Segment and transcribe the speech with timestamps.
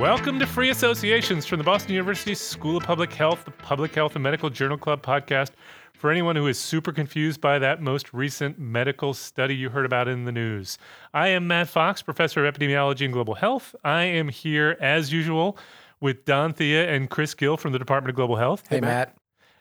[0.00, 4.16] Welcome to Free Associations from the Boston University School of Public Health, the Public Health
[4.16, 5.50] and Medical Journal Club podcast.
[5.92, 10.08] For anyone who is super confused by that most recent medical study you heard about
[10.08, 10.78] in the news,
[11.12, 13.76] I am Matt Fox, professor of epidemiology and global health.
[13.84, 15.58] I am here as usual
[16.00, 18.64] with Don Thea and Chris Gill from the Department of Global Health.
[18.70, 19.14] Hey, Matt.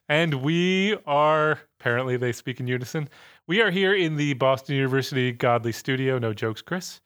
[0.08, 3.10] And we are, apparently, they speak in unison.
[3.46, 6.18] We are here in the Boston University Godly Studio.
[6.18, 7.02] No jokes, Chris.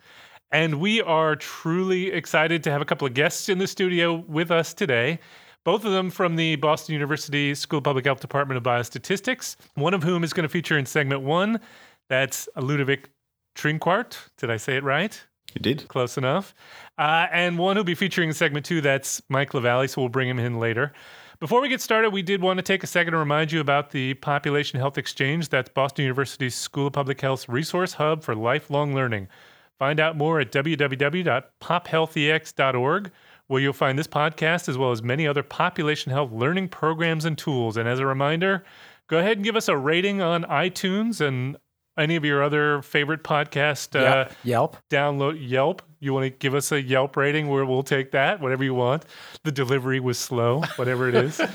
[0.53, 4.52] And we are truly excited to have a couple of guests in the studio with
[4.52, 5.20] us today.
[5.63, 9.95] Both of them from the Boston University School of Public Health Department of Biostatistics, one
[9.95, 11.59] of whom is going to feature in segment one.
[12.08, 13.09] That's Ludovic
[13.55, 14.16] Trinquart.
[14.38, 15.20] Did I say it right?
[15.55, 15.88] You did.
[15.88, 16.53] Close enough.
[16.99, 20.30] Uh, and one who'll be featuring in segment two, that's Mike LaValley, so we'll bring
[20.30, 20.94] him in later.
[21.39, 23.89] Before we get started, we did want to take a second to remind you about
[23.89, 25.49] the Population Health Exchange.
[25.49, 29.30] That's Boston University's School of Public Health's resource hub for lifelong learning.
[29.79, 33.11] Find out more at www.pophealthex.org,
[33.47, 37.38] where you'll find this podcast as well as many other population health learning programs and
[37.38, 37.75] tools.
[37.77, 38.63] And as a reminder,
[39.07, 41.57] go ahead and give us a rating on iTunes and
[41.97, 44.77] any of your other favorite podcast uh, Yelp.
[44.89, 45.81] download Yelp.
[45.99, 49.05] You want to give us a Yelp rating where we'll take that, whatever you want.
[49.43, 51.39] The delivery was slow, whatever it is.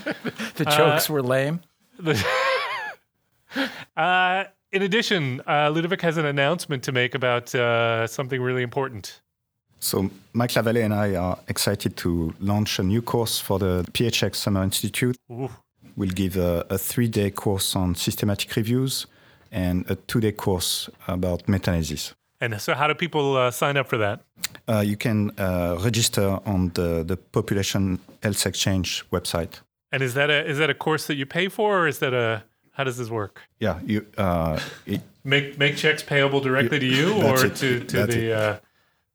[0.54, 1.60] The jokes were lame.
[3.96, 9.20] uh, in addition, uh, Ludovic has an announcement to make about uh, something really important.
[9.80, 14.36] So, Mike LaValley and I are excited to launch a new course for the PHX
[14.36, 15.16] Summer Institute.
[15.30, 15.50] Ooh.
[15.96, 19.06] We'll give a, a three day course on systematic reviews
[19.52, 22.14] and a two day course about meta analysis.
[22.40, 24.20] And so, how do people uh, sign up for that?
[24.68, 29.60] Uh, you can uh, register on the, the Population Health Exchange website.
[29.90, 32.12] And is that a is that a course that you pay for, or is that
[32.12, 32.44] a
[32.78, 33.42] how does this work?
[33.58, 37.56] Yeah, you uh, it, Make make checks payable directly to you, or it.
[37.56, 38.58] to to That's the uh,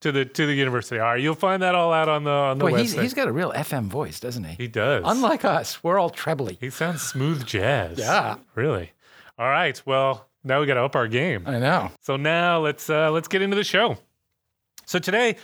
[0.01, 0.99] to the to the university?
[0.99, 2.79] All right, you'll find that all out on the on the Boy, website.
[2.81, 4.55] he's, he's got a real FM voice, doesn't he?
[4.55, 5.03] he does.
[5.07, 6.57] Unlike us, we're all trebly.
[6.59, 7.97] he sounds smooth jazz.
[7.97, 8.35] Yeah.
[8.53, 8.91] really.
[9.39, 9.81] All right.
[9.87, 11.43] Well, now we got to up our game.
[11.47, 11.89] I know.
[12.01, 13.97] So now let's uh, let's get into the show.
[14.85, 15.37] So today,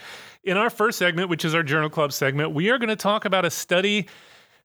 [0.44, 3.24] in our first segment, which is our Journal Club segment, we are going to talk
[3.24, 4.06] about a study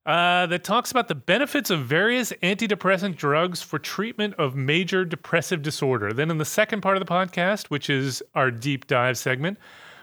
[0.05, 5.61] uh, that talks about the benefits of various antidepressant drugs for treatment of major depressive
[5.61, 6.13] disorder.
[6.13, 9.57] Then, in the second part of the podcast, which is our deep dive segment,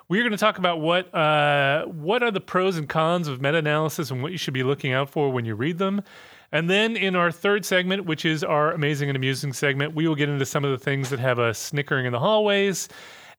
[0.08, 4.10] we're going to talk about what uh, what are the pros and cons of meta-analysis
[4.10, 6.02] and what you should be looking out for when you read them.
[6.50, 10.14] And then in our third segment, which is our amazing and amusing segment, we will
[10.16, 12.88] get into some of the things that have us snickering in the hallways.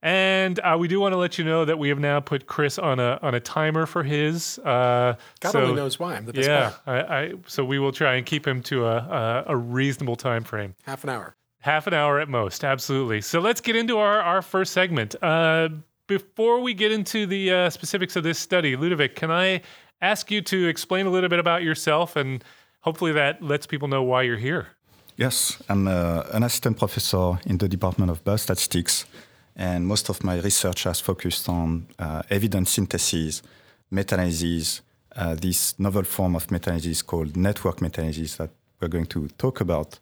[0.04, 2.78] And uh, we do want to let you know that we have now put Chris
[2.78, 4.60] on a on a timer for his.
[4.60, 6.16] Uh, God so- only knows why.
[6.16, 6.74] I'm the best Yeah.
[6.86, 10.44] I, I, so we will try and keep him to a, a, a reasonable time
[10.44, 10.76] frame.
[10.84, 11.36] Half an hour.
[11.62, 13.22] Half an hour at most, absolutely.
[13.22, 15.16] So let's get into our, our first segment.
[15.24, 15.70] Uh,
[16.08, 19.62] before we get into the uh, specifics of this study, Ludovic, can I
[20.02, 22.44] ask you to explain a little bit about yourself and
[22.82, 24.68] hopefully that lets people know why you're here?
[25.16, 29.06] Yes, I'm uh, an assistant professor in the Department of Biostatistics,
[29.56, 33.42] and most of my research has focused on uh, evidence synthesis,
[33.92, 34.82] meta-analysis,
[35.16, 38.50] uh, this novel form of meta-analysis called network meta-analysis that
[38.80, 40.00] we're going to talk about,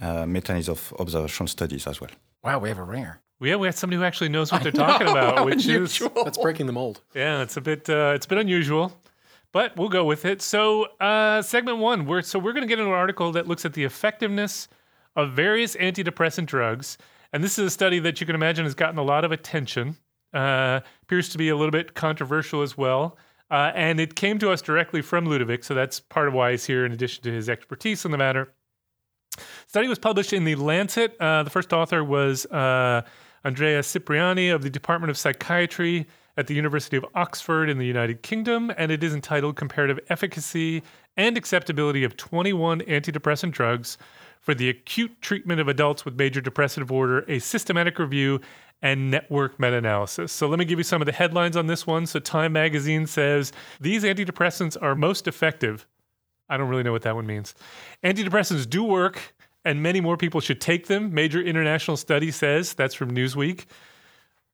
[0.00, 2.10] uh, meta-analysis of observational studies as well.
[2.42, 3.20] Wow, we have a ringer.
[3.40, 6.66] Yeah, we have somebody who actually knows what they're talking about, which is That's breaking
[6.66, 7.00] the mold.
[7.14, 9.00] Yeah, it's a bit uh, it's a bit unusual,
[9.52, 10.42] but we'll go with it.
[10.42, 13.64] So, uh, segment one, we're so we're going to get into an article that looks
[13.64, 14.68] at the effectiveness
[15.14, 16.98] of various antidepressant drugs,
[17.32, 19.96] and this is a study that you can imagine has gotten a lot of attention.
[20.32, 23.16] Uh, appears to be a little bit controversial as well.
[23.50, 26.66] Uh, and it came to us directly from Ludovic, so that's part of why he's
[26.66, 28.52] here, in addition to his expertise in the matter.
[29.66, 31.16] Study was published in the Lancet.
[31.18, 33.02] Uh, the first author was uh,
[33.44, 36.06] Andrea Cipriani of the Department of Psychiatry
[36.36, 40.82] at the University of Oxford in the United Kingdom, and it is entitled Comparative Efficacy
[41.16, 43.98] and Acceptability of 21 Antidepressant Drugs
[44.40, 48.40] for the Acute Treatment of Adults with Major Depressive Disorder, a Systematic Review
[48.80, 50.32] and Network Meta Analysis.
[50.32, 52.06] So, let me give you some of the headlines on this one.
[52.06, 55.86] So, Time Magazine says these antidepressants are most effective
[56.48, 57.54] I don't really know what that one means.
[58.02, 61.12] Antidepressants do work, and many more people should take them.
[61.12, 63.66] Major international study says that's from Newsweek.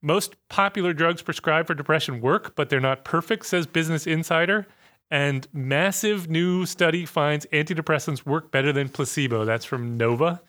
[0.02, 4.66] Most popular drugs prescribed for depression work, but they're not perfect, says Business Insider.
[5.10, 9.44] And massive new study finds antidepressants work better than placebo.
[9.44, 10.40] That's from Nova.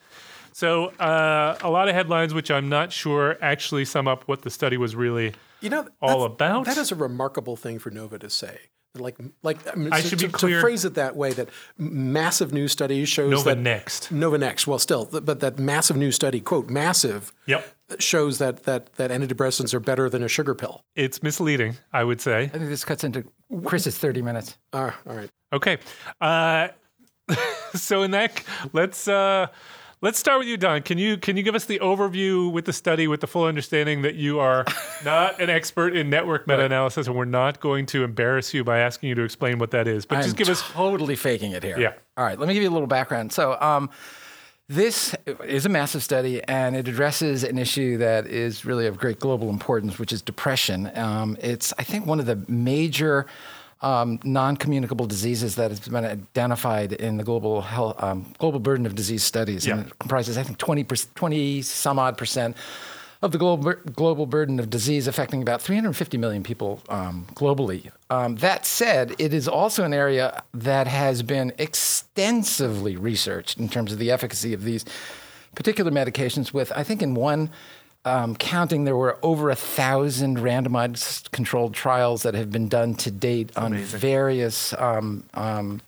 [0.52, 4.50] So uh, a lot of headlines, which I'm not sure actually sum up what the
[4.50, 6.64] study was really You know, all about.
[6.64, 8.58] That is a remarkable thing for Nova to say.
[8.94, 11.32] Like, like I, mean, I to, should be to- to phrase it that way.
[11.34, 14.10] That massive new study shows Nova that Next.
[14.10, 14.66] Nova Next.
[14.66, 17.75] Well, still, but that massive new study, quote, massive, Yep.
[17.98, 20.82] Shows that that that antidepressants are better than a sugar pill.
[20.94, 22.44] It's misleading, I would say.
[22.44, 23.24] I think this cuts into
[23.64, 24.58] Chris's 30 minutes.
[24.72, 25.30] Ah, all right.
[25.52, 25.78] Okay.
[26.20, 26.68] Uh,
[27.74, 28.42] so in that,
[28.72, 29.46] let's uh,
[30.02, 30.82] let's start with you, Don.
[30.82, 34.02] Can you can you give us the overview with the study, with the full understanding
[34.02, 34.64] that you are
[35.04, 39.08] not an expert in network meta-analysis, and we're not going to embarrass you by asking
[39.08, 40.62] you to explain what that is, but I'm just give us.
[40.70, 41.78] totally faking it here.
[41.78, 41.94] Yeah.
[42.16, 42.38] All right.
[42.38, 43.32] Let me give you a little background.
[43.32, 43.90] So, um,
[44.68, 45.14] this
[45.44, 49.48] is a massive study, and it addresses an issue that is really of great global
[49.48, 50.90] importance, which is depression.
[50.98, 53.26] Um, it's, I think, one of the major
[53.80, 58.96] um, non-communicable diseases that has been identified in the global health, um, global burden of
[58.96, 62.56] disease studies, and it comprises, I think, 20, 20 some odd percent
[63.22, 67.90] of the global global burden of disease, affecting about 350 million people um, globally.
[68.10, 73.92] Um, that said, it is also an area that has been extensively researched in terms
[73.92, 74.84] of the efficacy of these
[75.54, 76.52] particular medications.
[76.52, 77.50] With I think in one
[78.06, 83.10] um, counting, there were over a thousand randomized controlled trials that have been done to
[83.10, 85.82] date on various um, um,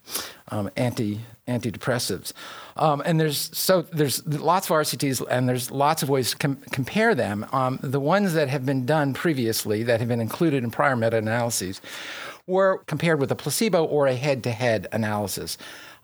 [0.48, 2.32] um, anti antidepressives.
[2.76, 6.58] Um, and there's so there's lots of RCTs and there's lots of ways to com-
[6.72, 7.46] compare them.
[7.52, 11.80] Um, the ones that have been done previously that have been included in prior meta-analyses
[12.46, 15.56] were compared with a placebo or a head-to-head analysis.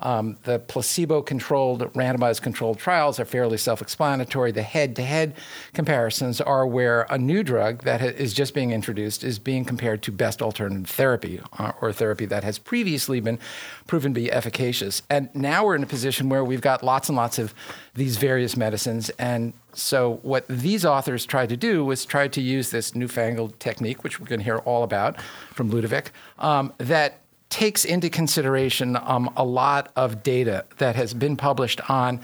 [0.05, 4.53] Um, the placebo-controlled, randomized controlled trials are fairly self-explanatory.
[4.53, 5.35] The head-to-head
[5.73, 10.03] comparisons are where a new drug that ha- is just being introduced is being compared
[10.03, 13.39] to best alternative therapy uh, or therapy that has previously been
[13.87, 15.03] proven to be efficacious.
[15.09, 17.55] And now we're in a position where we've got lots and lots of
[17.95, 19.11] these various medicines.
[19.19, 24.05] And so what these authors tried to do was try to use this newfangled technique,
[24.05, 25.21] which we're going to hear all about
[25.53, 31.37] from Ludovic, um, that takes into consideration um, a lot of data that has been
[31.37, 32.21] published on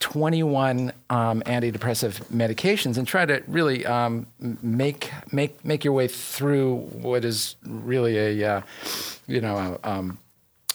[0.00, 6.76] 21 um, antidepressive medications and try to really um, make make make your way through
[6.76, 8.60] what is really a uh,
[9.26, 10.18] you know a, um,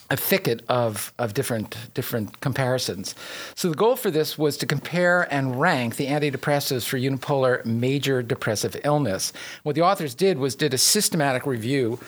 [0.09, 3.13] a thicket of, of different different comparisons.
[3.55, 8.23] So the goal for this was to compare and rank the antidepressives for unipolar major
[8.23, 9.31] depressive illness.
[9.63, 11.99] What the authors did was did a systematic review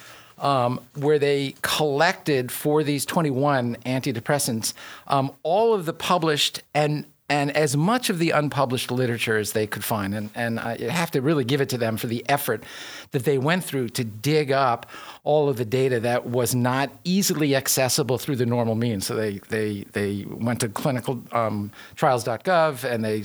[0.41, 4.73] um, where they collected for these 21 antidepressants
[5.07, 9.65] um, all of the published and and as much of the unpublished literature as they
[9.65, 10.13] could find.
[10.13, 12.65] And, and I have to really give it to them for the effort
[13.11, 14.85] that they went through to dig up
[15.23, 19.07] all of the data that was not easily accessible through the normal means.
[19.07, 23.23] So they, they, they went to clinicaltrials.gov and they,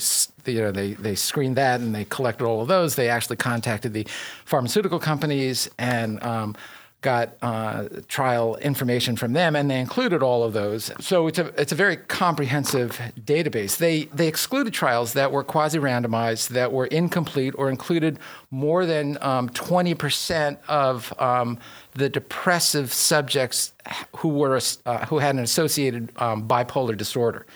[0.53, 2.95] you know, they, they screened that and they collected all of those.
[2.95, 4.07] They actually contacted the
[4.45, 6.55] pharmaceutical companies and um,
[7.03, 10.91] got uh, trial information from them, and they included all of those.
[11.01, 13.77] So it's a it's a very comprehensive database.
[13.77, 18.19] They they excluded trials that were quasi randomized, that were incomplete, or included
[18.51, 19.17] more than
[19.55, 21.59] twenty percent of um,
[21.95, 23.73] the depressive subjects
[24.17, 27.47] who were uh, who had an associated um, bipolar disorder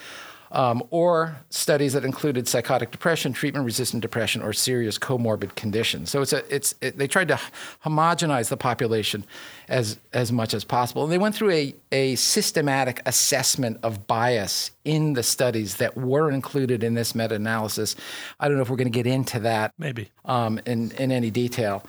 [0.52, 6.11] um, or studies that included psychotic depression, treatment-resistant depression, or serious comorbid conditions.
[6.11, 7.41] So it's a, it's it, they tried to
[7.85, 9.25] homogenize the population
[9.69, 14.73] as as much as possible, and they went through a a systematic assessment of bias
[14.85, 17.96] in the studies that were included in this meta-analysis.
[18.41, 20.10] I don't know if we're going to get into that Maybe.
[20.25, 21.84] um, in in any detail.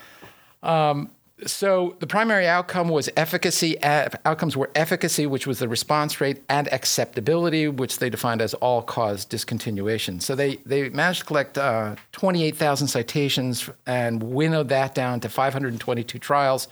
[0.64, 1.10] Um,
[1.46, 3.82] so the primary outcome was efficacy.
[3.84, 9.26] Outcomes were efficacy, which was the response rate, and acceptability, which they defined as all-cause
[9.26, 10.22] discontinuation.
[10.22, 16.20] So they they managed to collect uh, 28,000 citations and winnowed that down to 522
[16.20, 16.68] trials,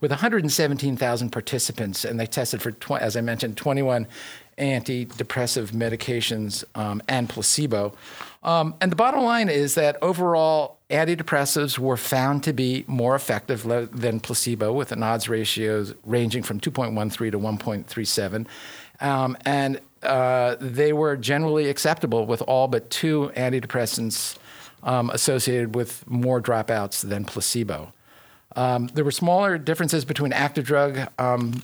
[0.00, 4.06] with 117,000 participants, and they tested for, tw- as I mentioned, 21
[4.58, 7.94] antidepressive medications um, and placebo.
[8.42, 13.64] Um, and the bottom line is that overall, antidepressives were found to be more effective
[13.64, 18.46] le- than placebo, with an odds ratios ranging from 2.13 to 1.37.
[19.00, 24.36] Um, and uh, they were generally acceptable with all but two antidepressants
[24.82, 27.92] um, associated with more dropouts than placebo.
[28.54, 31.62] Um, there were smaller differences between active drug um,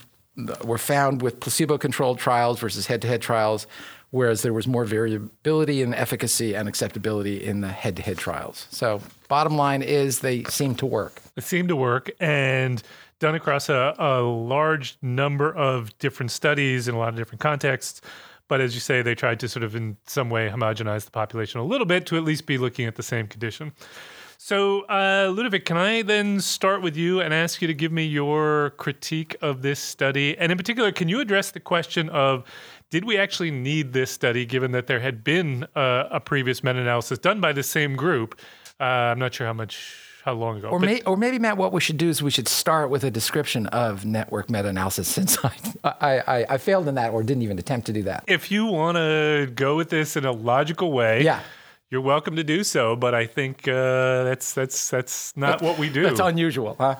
[0.63, 3.67] were found with placebo-controlled trials versus head-to-head trials,
[4.11, 8.67] whereas there was more variability in efficacy and acceptability in the head-to-head trials.
[8.71, 11.21] So, bottom line is they seem to work.
[11.35, 12.81] It seemed to work and
[13.19, 18.01] done across a, a large number of different studies in a lot of different contexts.
[18.47, 21.59] But as you say, they tried to sort of in some way homogenize the population
[21.59, 23.73] a little bit to at least be looking at the same condition.
[24.41, 28.05] So, uh, Ludovic, can I then start with you and ask you to give me
[28.05, 30.35] your critique of this study?
[30.37, 32.45] And in particular, can you address the question of
[32.89, 36.79] did we actually need this study given that there had been uh, a previous meta
[36.79, 38.39] analysis done by the same group?
[38.79, 40.69] Uh, I'm not sure how much, how long ago.
[40.69, 43.03] Or, but- may, or maybe, Matt, what we should do is we should start with
[43.03, 45.51] a description of network meta analysis since I,
[45.83, 48.23] I, I, I failed in that or didn't even attempt to do that.
[48.27, 51.41] if you want to go with this in a logical way, Yeah.
[51.91, 52.95] you're welcome to do so.
[52.95, 56.03] But I think uh, that's that's that's not what we do.
[56.03, 56.95] That's unusual, huh?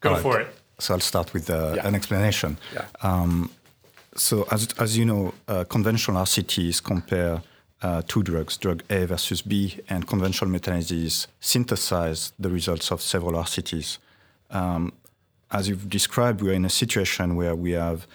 [0.00, 0.22] go Right.
[0.22, 0.48] for it.
[0.78, 1.86] So I'll start with uh, Yeah.
[1.88, 2.56] an explanation.
[3.02, 3.50] Um,
[4.18, 7.42] so as, as you know, uh, conventional RCTs compare
[7.80, 13.34] uh, two drugs, drug A versus B, and conventional meta-analyses synthesize the results of several
[13.34, 13.98] RCTs.
[14.50, 14.92] Um,
[15.50, 18.06] as you've described, we're in a situation where we have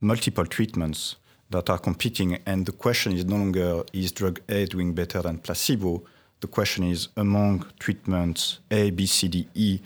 [0.00, 1.16] multiple treatments
[1.50, 5.38] that are competing, and the question is no longer is drug A doing better than
[5.38, 6.02] placebo.
[6.40, 9.80] The question is among treatments A, B, C, D, E,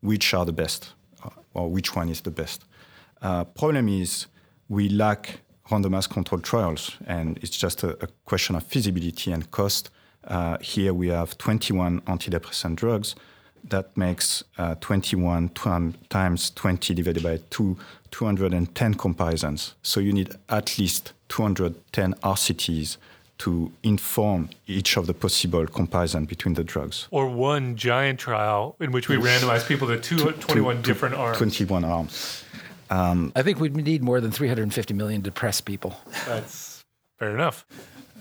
[0.00, 0.92] which are the best,
[1.54, 2.64] or which one is the best.
[3.22, 4.26] Uh, problem is
[4.70, 9.90] we lack randomized controlled trials, and it's just a, a question of feasibility and cost.
[10.24, 13.14] Uh, here we have 21 antidepressant drugs.
[13.64, 17.76] That makes uh, 21 tw- times 20 divided by 2,
[18.10, 19.74] 210 comparisons.
[19.82, 22.96] So you need at least 210 RCTs
[23.38, 27.08] to inform each of the possible comparison between the drugs.
[27.10, 31.38] Or one giant trial in which we randomize people to two, 21 different arms.
[31.38, 32.44] 21 arms.
[32.90, 35.94] I think we need more than 350 million depressed people.
[36.26, 36.82] That's
[37.18, 37.64] fair enough.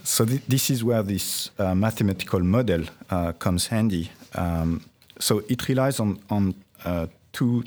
[0.03, 4.11] So th- this is where this uh, mathematical model uh, comes handy.
[4.35, 4.85] Um,
[5.19, 7.63] so it relies on, on uh, two,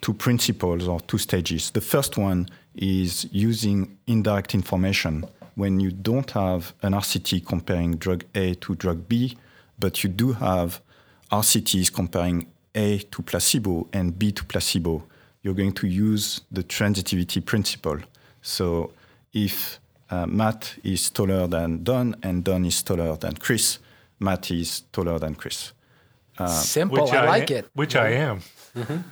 [0.00, 1.70] two principles or two stages.
[1.70, 8.24] The first one is using indirect information when you don't have an RCT comparing drug
[8.34, 9.36] A to drug B,
[9.78, 10.80] but you do have
[11.30, 15.04] RCTs comparing A to placebo and B to placebo.
[15.42, 17.98] You're going to use the transitivity principle.
[18.42, 18.92] So
[19.32, 19.80] if
[20.10, 23.78] uh, Matt is taller than Don and Don is taller than Chris,
[24.18, 25.72] Matt is taller than Chris.
[26.46, 27.10] Simple.
[27.10, 27.70] I like am, it.
[27.74, 28.40] Which I am.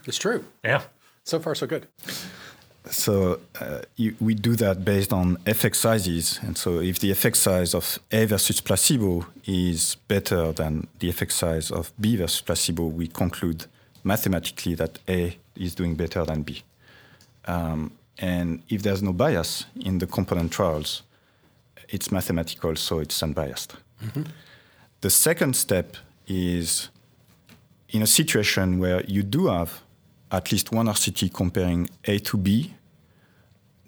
[0.07, 0.45] It's true.
[0.65, 0.83] Yeah.
[1.25, 1.87] So far, so good.
[2.91, 6.41] So uh, you, we do that based on effect sizes.
[6.43, 11.33] And so if the effect size of A versus placebo is better than the effect
[11.33, 13.67] size of B versus placebo, we conclude
[14.05, 16.63] mathematically that A is doing better than B.
[17.47, 21.03] Um, and if there's no bias in the component trials,
[21.89, 23.77] it's mathematical, so it's unbiased.
[25.01, 25.97] The second step
[26.27, 26.89] is
[27.91, 29.81] in a situation where you do have
[30.31, 32.75] at least one RCT comparing A to B,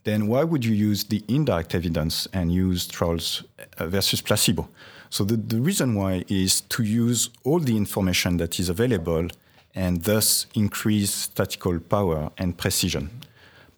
[0.05, 3.45] then why would you use the indirect evidence and use trials
[3.77, 4.69] uh, versus placebo?
[5.11, 9.29] So the, the reason why is to use all the information that is available
[9.75, 13.11] and thus increase statistical power and precision,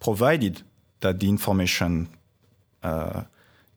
[0.01, 0.63] provided
[1.01, 2.09] that the information
[2.83, 3.23] uh,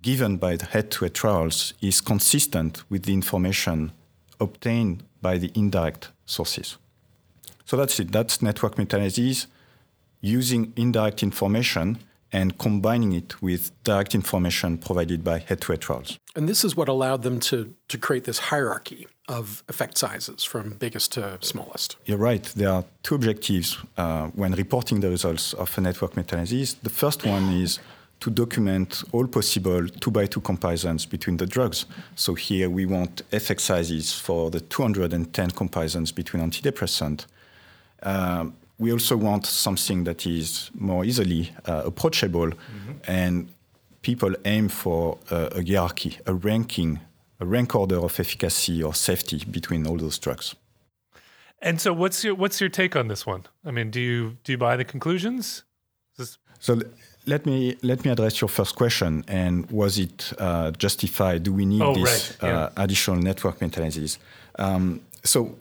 [0.02, 3.92] given by the head-to-head trials is consistent with the information
[4.40, 6.78] obtained by the indirect sources.
[7.66, 8.12] So that's it.
[8.12, 9.48] That's network meta-analysis
[10.22, 11.98] using indirect information
[12.36, 16.20] and combining it with direct information provided by head-to-head trials.
[16.36, 20.72] And this is what allowed them to, to create this hierarchy of effect sizes from
[20.72, 21.96] biggest to smallest.
[22.06, 22.44] You're right.
[22.44, 26.74] There are two objectives uh, when reporting the results of a network meta-analysis.
[26.84, 27.80] The first one is
[28.20, 31.86] to document all possible two by two comparisons between the drugs.
[32.16, 37.28] So here we want effect sizes for the 210 comparisons between antidepressant.
[38.04, 42.52] Um, we also want something that is more easily uh, approachable,
[43.08, 43.48] and
[44.02, 47.00] people aim for uh, a hierarchy, a ranking,
[47.40, 50.56] a rank order of efficacy or safety between all those drugs.
[51.62, 53.44] And so what's your what's your take on this one?
[53.66, 55.64] I mean, do you do you buy the conclusions?
[56.18, 56.80] This- So
[57.26, 59.24] let me let me address your first question.
[59.28, 61.44] And was it uh, justified?
[61.44, 62.60] Do we need Oh, this right, yeah.
[62.66, 64.20] uh, additional network meta-analysis?
[64.60, 65.56] Um, so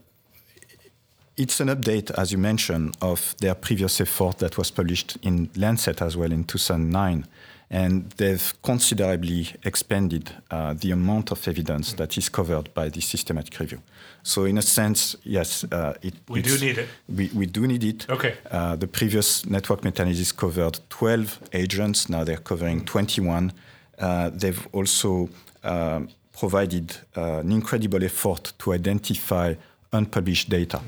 [1.37, 6.01] it's an update, as you mentioned, of their previous effort that was published in Lancet
[6.01, 7.27] as well in 2009.
[7.71, 13.59] And they've considerably expanded uh, the amount of evidence that is covered by this systematic
[13.59, 13.81] review.
[14.23, 16.89] So, in a sense, yes, uh, it, We do need it.
[17.09, 18.09] We, we do need it.
[18.09, 18.35] Okay.
[18.51, 22.09] Uh, the previous network meta-analysis covered 12 agents.
[22.09, 23.53] Now they're covering 21.
[23.99, 25.29] Uh, they've also
[25.65, 29.55] um, provided uh, an incredible effort to identify
[29.93, 30.81] unpublished data.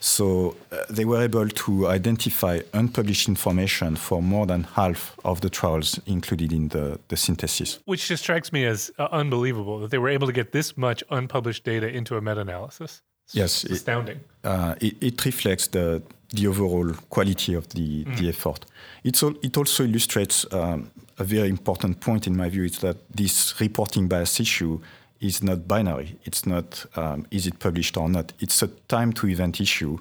[0.00, 5.50] So uh, they were able to identify unpublished information for more than half of the
[5.50, 7.78] trials included in the, the synthesis.
[7.84, 11.02] which just strikes me as uh, unbelievable that they were able to get this much
[11.10, 13.02] unpublished data into a meta-analysis.
[13.26, 14.20] It's Yes, just it- astounding.
[14.44, 16.02] uh, it, it reflects the,
[16.32, 18.16] the overall quality of the, mm.
[18.18, 18.64] the effort.
[19.04, 22.96] It's all, it also illustrates um, a very important point in my view is that
[23.14, 24.80] this reporting bias issue
[25.20, 26.16] is not binary.
[26.24, 28.32] It's not um, is it published or not.
[28.40, 29.98] It's a time to event issue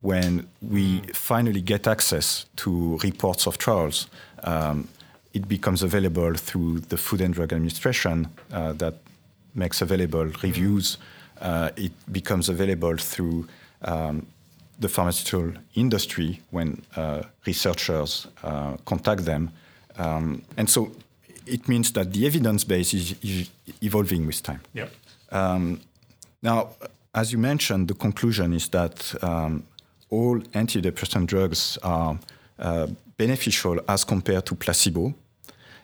[0.00, 4.08] when we finally get access to reports of trials.
[4.44, 4.88] Um,
[5.32, 8.94] it becomes available through the Food and Drug Administration uh, that
[9.54, 10.98] makes available reviews.
[11.40, 13.46] Uh, it becomes available through
[13.82, 14.26] um,
[14.78, 19.50] the pharmaceutical industry when uh, researchers uh, contact them.
[19.96, 20.90] Um, and so
[21.46, 24.60] it means that the evidence base is, is evolving with time.
[24.74, 24.92] Yep.
[25.30, 25.80] Um,
[26.42, 26.70] now,
[27.14, 29.64] as you mentioned, the conclusion is that um,
[30.10, 32.18] all antidepressant drugs are
[32.58, 35.14] uh, beneficial as compared to placebo.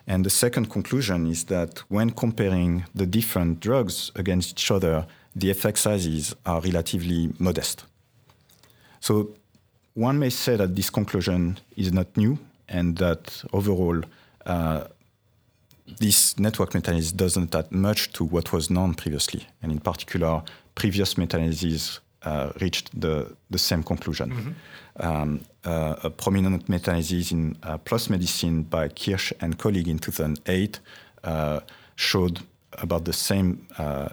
[0.06, 5.50] And the second conclusion is that when comparing the different drugs against each other, the
[5.50, 7.84] effect sizes are relatively modest.
[9.00, 9.34] So
[9.94, 12.38] one may say that this conclusion is not new
[12.68, 14.00] and that overall
[14.46, 14.84] uh,
[15.98, 19.46] this network meta-analysis doesn't add much to what was known previously.
[19.62, 20.42] And in particular,
[20.74, 24.30] previous meta-analyses uh, reached the, the same conclusion.
[24.30, 25.06] Mm-hmm.
[25.06, 30.80] Um, uh, a prominent meta-analysis in uh, PLOS Medicine by Kirsch and colleague in 2008
[31.24, 31.60] uh,
[31.96, 32.40] showed
[32.74, 34.08] about the same uh,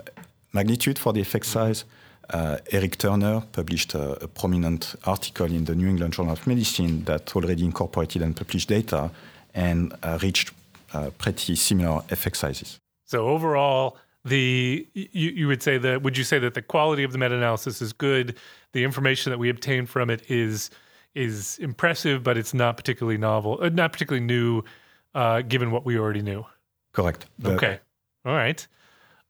[0.54, 1.68] magnitude for the effect mm-hmm.
[1.68, 1.86] size.
[2.30, 7.04] Uh, Eric Turner published a, a, prominent article in the New England Journal of Medicine
[7.04, 9.12] that already incorporated and published data
[9.54, 10.52] and reached
[10.96, 12.80] uh, pretty similar effect sizes.
[13.04, 17.12] So overall, the you, you would say that would you say that the quality of
[17.12, 18.36] the meta-analysis is good?
[18.72, 20.70] The information that we obtain from it is
[21.14, 24.64] is impressive, but it's not particularly novel, uh, not particularly new,
[25.14, 26.46] uh, given what we already knew.
[26.92, 27.26] Correct.
[27.40, 27.80] The, okay.
[28.26, 28.66] All right.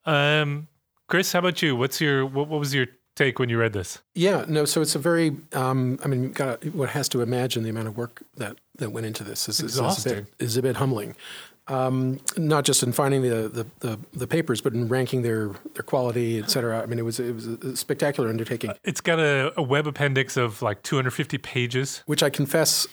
[0.06, 0.68] Um,
[1.08, 1.76] Chris, how about you?
[1.76, 4.00] What's your what, what was your take when you read this?
[4.14, 4.66] Yeah, no.
[4.66, 7.98] So it's a very, um, I mean, got what has to imagine the amount of
[7.98, 11.16] work that that went into this is, is, is, a, bit, is a bit humbling
[11.68, 15.84] um, not just in finding the, the, the, the, papers, but in ranking their, their
[15.84, 16.82] quality, et cetera.
[16.82, 18.70] I mean, it was, it was a spectacular undertaking.
[18.70, 22.04] Uh, it's got a, a, web appendix of like 250 pages.
[22.06, 22.88] Which I confess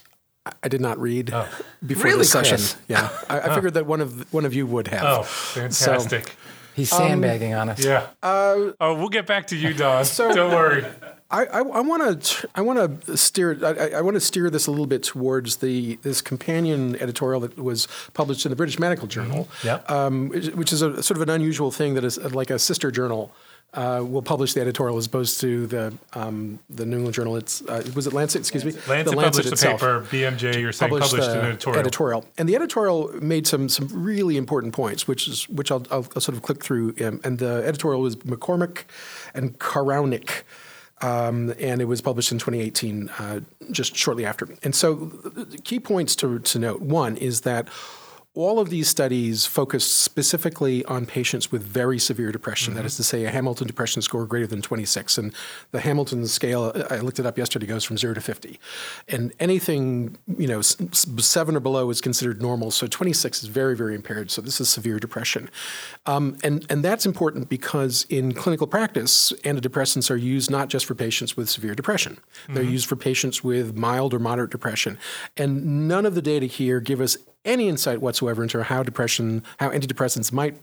[0.63, 1.49] I did not read oh.
[1.85, 2.57] before really, the session.
[2.57, 2.77] Chris?
[2.89, 3.55] Yeah, I, I oh.
[3.55, 5.05] figured that one of one of you would have.
[5.05, 6.29] Oh, fantastic!
[6.29, 6.35] So,
[6.75, 7.85] He's sandbagging um, on us.
[7.85, 8.07] Yeah.
[8.23, 10.05] Uh, oh, we'll get back to you, Don.
[10.13, 10.85] So, Don't worry.
[11.33, 14.87] I want to I want to steer I, I want to steer this a little
[14.87, 19.67] bit towards the this companion editorial that was published in the British Medical Journal, mm-hmm.
[19.67, 19.81] yeah.
[19.89, 23.33] um, which is a sort of an unusual thing that is like a sister journal.
[23.75, 27.37] Uh, will publish the editorial as opposed to the um, the New England Journal.
[27.37, 28.43] It's uh, was it Lancet?
[28.43, 28.73] Excuse me.
[28.87, 29.81] Lancet, the Lancet published itself.
[29.81, 30.37] the paper.
[30.37, 31.81] BMJ, you're saying published, published an editorial.
[31.81, 32.27] editorial.
[32.37, 36.37] And the editorial made some some really important points, which is which I'll, I'll, sort
[36.37, 36.95] of click through.
[37.03, 38.83] Um, and the editorial was McCormack
[39.33, 40.43] and Korownyk.
[41.03, 44.49] Um, and it was published in 2018, uh, just shortly after.
[44.63, 47.69] And so, the key points to, to note one is that
[48.35, 52.73] all of these studies focused specifically on patients with very severe depression.
[52.73, 52.79] Mm-hmm.
[52.79, 55.19] That is to say, a Hamilton depression score greater than 26.
[55.19, 55.35] And
[55.71, 58.59] the Hamilton scale, I looked it up yesterday, goes from zero to 50.
[59.07, 62.71] And anything, you know, seven or below is considered normal.
[62.71, 64.31] So 26 is very, very impaired.
[64.31, 65.51] So this is severe depression.
[66.07, 70.95] Um, and, and that's important because in clinical practice, antidepressants are used not just for
[70.95, 72.55] patients with severe depression, mm-hmm.
[72.55, 74.99] they're used for patients with mild or moderate depression.
[75.37, 79.71] And none of the data here give us any insight whatsoever into how depression, how
[79.71, 80.57] antidepressants might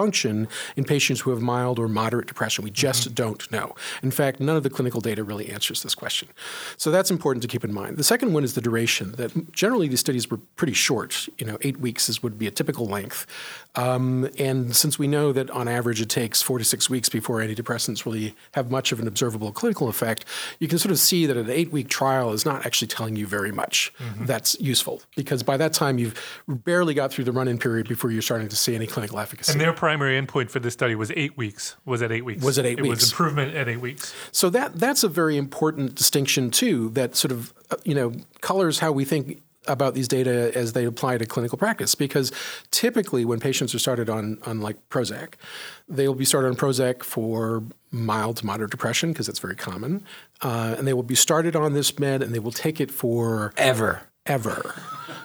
[0.00, 2.64] function in patients who have mild or moderate depression.
[2.64, 3.22] We just mm-hmm.
[3.22, 3.74] don't know.
[4.02, 6.28] In fact, none of the clinical data really answers this question.
[6.76, 7.98] So that's important to keep in mind.
[7.98, 9.12] The second one is the duration.
[9.12, 11.28] That generally these studies were pretty short.
[11.38, 13.26] You know, eight weeks is, would be a typical length.
[13.74, 17.36] Um, and since we know that on average it takes four to six weeks before
[17.38, 20.24] antidepressants really have much of an observable clinical effect,
[20.58, 23.26] you can sort of see that an eight week trial is not actually telling you
[23.26, 24.24] very much mm-hmm.
[24.24, 26.14] that's useful because by that time you've
[26.48, 29.52] barely got through the run in period before you're starting to see any clinical efficacy.
[29.52, 31.76] And their primary endpoint for this study was eight weeks.
[31.84, 32.44] Was at eight weeks?
[32.44, 33.02] Was at eight it weeks?
[33.02, 34.14] was improvement at eight weeks.
[34.30, 36.90] So that that's a very important distinction too.
[36.90, 40.84] That sort of uh, you know colors how we think about these data as they
[40.84, 42.32] apply to clinical practice because
[42.70, 45.34] typically when patients are started on, on like Prozac,
[45.88, 50.02] they will be started on Prozac for mild to moderate depression because that's very common.
[50.40, 53.52] Uh, and they will be started on this med and they will take it for
[53.58, 54.02] ever.
[54.30, 54.76] Ever.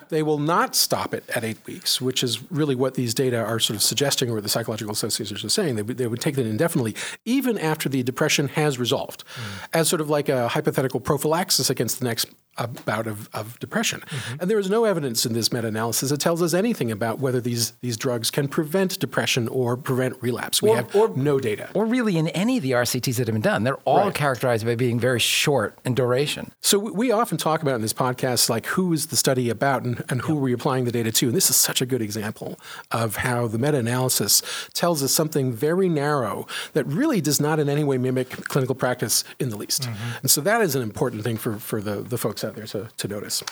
[0.09, 3.59] They will not stop it at eight weeks, which is really what these data are
[3.59, 5.75] sort of suggesting, or the psychological associations are saying.
[5.75, 9.67] They, would, they would take it indefinitely, even after the depression has resolved, mm.
[9.73, 14.01] as sort of like a hypothetical prophylaxis against the next a bout of, of depression.
[14.01, 14.41] Mm-hmm.
[14.41, 17.71] And there is no evidence in this meta-analysis that tells us anything about whether these,
[17.81, 20.61] these drugs can prevent depression or prevent relapse.
[20.61, 21.69] We Or- have or- no data.
[21.73, 23.63] Or really in any of the RCTs that have been done.
[23.63, 24.13] They're all Right.
[24.13, 26.51] characterized by being very short in duration.
[26.61, 29.83] So we- we often talk about in this podcast, like who is the study about
[29.83, 31.27] and, and who are we applying the data to?
[31.27, 32.57] And this is such a good example
[32.91, 34.41] of how the meta-analysis
[34.73, 39.23] tells us something very narrow that really does not in any way mimic clinical practice
[39.39, 39.83] in the least.
[39.83, 40.17] Mm-hmm.
[40.21, 42.87] And so that is an important thing for, for the, the folks out there to,
[42.97, 43.43] to notice.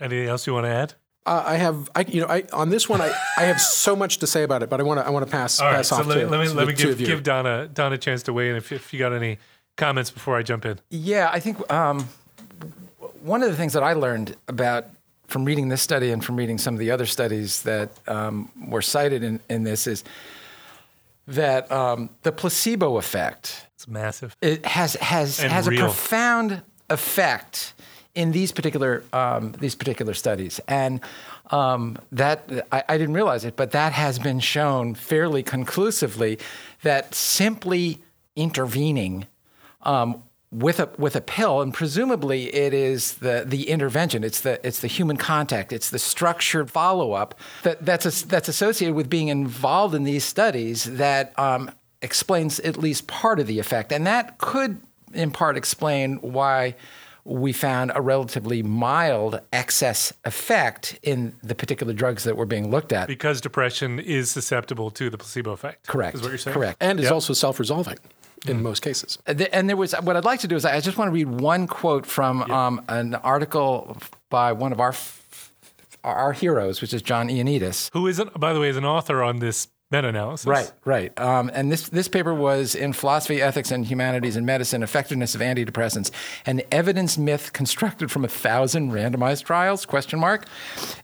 [0.00, 0.94] Anything else you want to add?
[1.26, 4.18] Uh, I have, I, you know, I, on this one, I, I have so much
[4.18, 5.88] to say about it, but I want to, I want to pass, All right, pass
[5.88, 7.94] so off let, to, me let me to let me two give, give Donna Donna
[7.94, 9.38] a chance to weigh in if, if you got any
[9.76, 10.78] comments before I jump in.
[10.90, 12.06] Yeah, I think um,
[13.22, 14.84] one of the things that I learned about
[15.26, 18.82] from reading this study and from reading some of the other studies that um, were
[18.82, 20.04] cited in, in this is
[21.26, 24.36] that um, the placebo effect It's massive.
[24.42, 25.80] it has has And has real.
[25.80, 27.72] a profound effect
[28.14, 31.00] in these particular um, these particular studies, and
[31.50, 36.38] um, that I, I didn't realize it, but that has been shown fairly conclusively
[36.82, 38.02] that simply
[38.36, 39.26] intervening
[39.82, 40.22] um,
[40.52, 44.22] with a with a pill, and presumably it is the the intervention.
[44.22, 45.72] It's the it's the human contact.
[45.72, 50.24] It's the structured follow up that that's as that's associated with being involved in these
[50.24, 54.80] studies that um, explains at least part of the effect, and that could
[55.12, 56.74] in part explain why
[57.24, 62.92] we found a relatively mild excess effect in the particular drugs that were being looked
[62.92, 63.08] at.
[63.08, 65.86] Because depression is susceptible to the placebo effect.
[65.86, 66.16] Correct.
[66.16, 66.54] Is what you're saying?
[66.54, 66.76] Correct.
[66.80, 67.12] and it's Yep.
[67.14, 67.96] also self-resolving
[68.46, 69.18] in most cases.
[69.26, 71.66] And there was what I'd like to do is I just want to read one
[71.66, 73.96] quote from um, an article
[74.28, 75.22] by one of our f-
[76.04, 77.88] our heroes, which is John Ioannidis.
[77.94, 80.46] Who is, by the way, is an author on this meta-analysis.
[80.46, 81.20] Right, right.
[81.20, 85.40] Um, and this this paper was in Philosophy, Ethics, and Humanities and Medicine: Effectiveness of
[85.40, 86.10] Antidepressants,
[86.46, 89.86] an evidence myth constructed from a thousand randomized trials?
[89.86, 90.46] Question mark.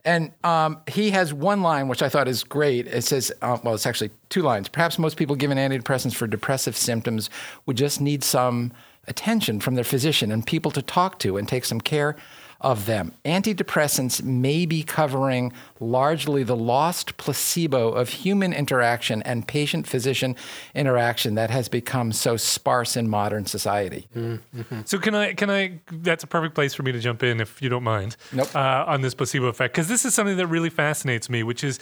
[0.05, 2.87] And um, he has one line which I thought is great.
[2.87, 4.69] It says, uh, well, it's actually two lines.
[4.69, 7.31] Perhaps most people given antidepressants for depressive symptoms
[7.67, 8.73] would just need some
[9.07, 12.17] attention from their physician and people to talk to and take some care
[12.61, 13.13] of them.
[13.25, 20.37] Antidepressants may be covering largely the lost placebo of human interaction and patient physician
[20.75, 24.07] interaction that has become so sparse in modern society.
[24.85, 25.35] So can I?
[25.35, 25.81] Can I?
[25.91, 28.17] That's a perfect place for me to jump in, if you don't mind.
[28.33, 28.55] Nope.
[28.55, 31.79] Uh, on this placebo effect, because this is something that really fascinates me, which is,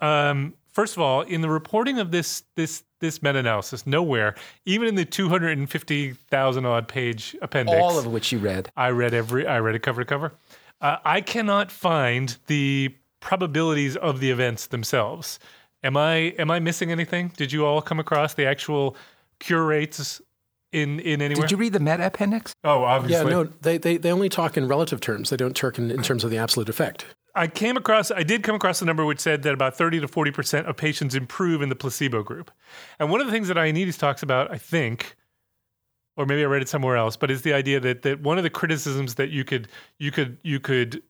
[0.00, 4.34] um, first of all, in the reporting of this this this meta-analysis, nowhere,
[4.66, 8.38] even in the two hundred and fifty thousand odd page appendix, All of which you
[8.38, 8.70] read.
[8.76, 9.46] I read every.
[9.46, 10.32] I read it cover to cover.
[10.80, 15.38] Uh, I cannot find the probabilities of the events themselves.
[15.82, 17.32] Am I am I missing anything?
[17.36, 18.96] Did you all come across the actual
[19.38, 20.20] cure rates
[20.72, 21.46] in in anywhere?
[21.46, 22.52] Did you read the meta appendix?
[22.64, 23.30] Oh, obviously.
[23.30, 25.30] Yeah, no, they, they, they only talk in relative terms.
[25.30, 27.04] They don't talk in, in terms of the absolute effect.
[27.34, 30.08] I came across, I did come across a number which said that about 30 to
[30.08, 32.50] 40% of patients improve in the placebo group.
[32.98, 35.16] And one of the things that Ioannidis talks about, I think,
[36.16, 38.44] or maybe I read it somewhere else, but is the idea that, that one of
[38.44, 39.68] the criticisms that you could,
[39.98, 41.02] you could, you could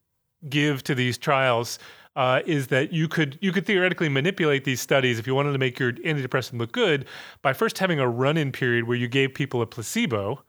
[0.49, 1.77] give to these trials
[2.15, 5.57] uh, is that you could you could theoretically manipulate these studies if you wanted to
[5.57, 7.05] make your antidepressant look good
[7.41, 10.41] by first having a run-in period where you gave people a placebo,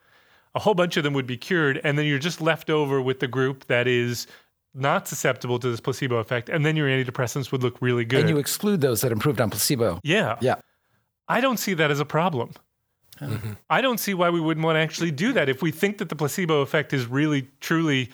[0.55, 3.21] a whole bunch of them would be cured, and then you're just left over with
[3.21, 4.27] the group that is
[4.77, 8.21] not susceptible to this placebo effect, and then your antidepressants would look really good.
[8.21, 10.01] And you exclude those that improved on placebo.
[10.03, 10.37] yeah.
[10.41, 10.57] Yeah.
[11.29, 12.53] I don't see that as a problem.
[13.71, 15.49] I don't see why we wouldn't want to actually do that.
[15.49, 18.11] If we think that the placebo effect is really, truly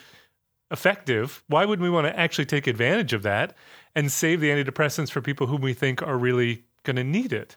[0.70, 3.54] effective, why wouldn't we want to actually take advantage of that
[3.94, 7.56] and save the antidepressants for people whom we think are really going to need it?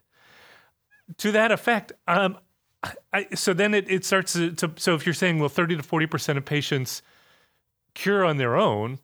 [1.19, 2.37] To that effect, um,
[3.13, 4.71] I, so then it, it starts to, to.
[4.77, 7.01] So if you're saying, well, 30 to 40% of patients
[7.95, 8.99] cure on their own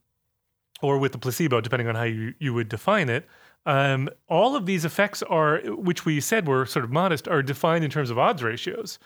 [0.81, 3.27] or with the placebo, depending on how you, you would define it,
[3.65, 7.83] um, all of these effects are, which we said were sort of modest, are defined
[7.83, 8.97] in terms of odds ratios.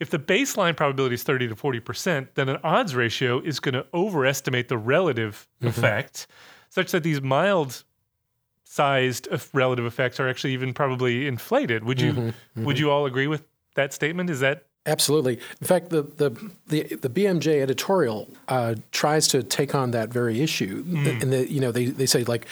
[0.00, 3.86] If the baseline probability is 30 to 40%, then an odds ratio is going to
[3.94, 5.68] overestimate the relative mm-hmm.
[5.68, 6.26] effect,
[6.68, 7.84] such that these mild
[8.64, 11.84] sized relative effects are actually even probably inflated.
[11.84, 12.28] Would you mm-hmm.
[12.28, 12.64] Mm-hmm.
[12.64, 13.44] would you all agree with
[13.76, 14.30] that statement?
[14.30, 15.38] Is that Absolutely.
[15.60, 16.30] In fact, the the
[16.66, 20.84] the, the BMJ editorial uh, tries to take on that very issue.
[20.86, 22.46] And the, you know, they they say like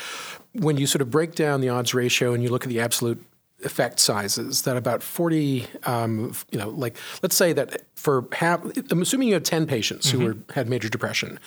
[0.54, 3.22] when you sort of break down the odds ratio and you look at the absolute
[3.64, 9.02] effect sizes, that about forty, um, you know, like let's say that for half, I'm
[9.02, 11.38] assuming you have ten patients who were, had major depression,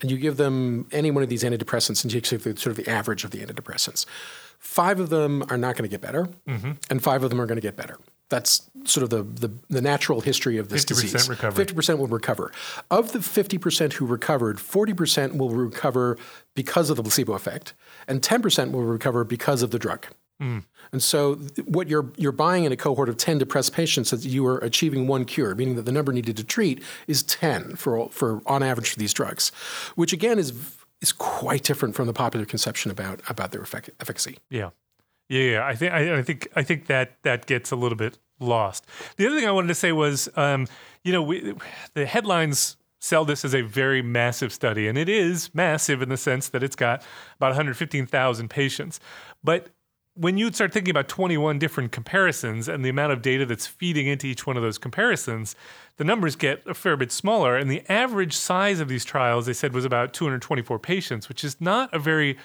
[0.00, 2.88] and you give them any one of these antidepressants and you take sort of the
[2.88, 4.06] average of the antidepressants.
[4.58, 6.28] Five of them are not going to get better,
[6.88, 7.98] and five of them are going to get better.
[8.30, 11.28] That's sort of the, the, the natural history of this 50% disease.
[11.28, 11.66] recovery.
[11.66, 12.52] 50% will recover.
[12.90, 16.16] Of the 50% who recovered, 40% will recover
[16.54, 17.74] because of the placebo effect,
[18.08, 20.06] and 10% will recover because of the drug.
[20.40, 20.64] Mm.
[20.92, 24.24] And so, th- what you're you're buying in a cohort of 10 depressed patients that
[24.24, 28.08] you are achieving one cure, meaning that the number needed to treat is 10 for
[28.08, 29.52] for on average for these drugs,
[29.96, 30.54] which again is
[31.02, 34.38] is quite different from the popular conception about about their effect, efficacy.
[34.48, 34.70] Yeah,
[35.30, 35.64] yeah.
[35.64, 38.86] I think I, I think I think that that gets a little bit lost.
[39.16, 40.66] The other thing I wanted to say was, um,
[41.04, 41.54] you know, we,
[41.94, 46.16] the headlines sell this as a very massive study, and it is massive in the
[46.16, 47.02] sense that it's got
[47.36, 49.00] about 115,000 patients,
[49.42, 49.70] but
[50.14, 54.06] when you start thinking about 21 different comparisons and the amount of data that's feeding
[54.06, 55.54] into each one of those comparisons,
[55.96, 57.56] the numbers get a fair bit smaller.
[57.56, 61.60] And the average size of these trials, they said, was about 224 patients, which is
[61.60, 62.36] not a very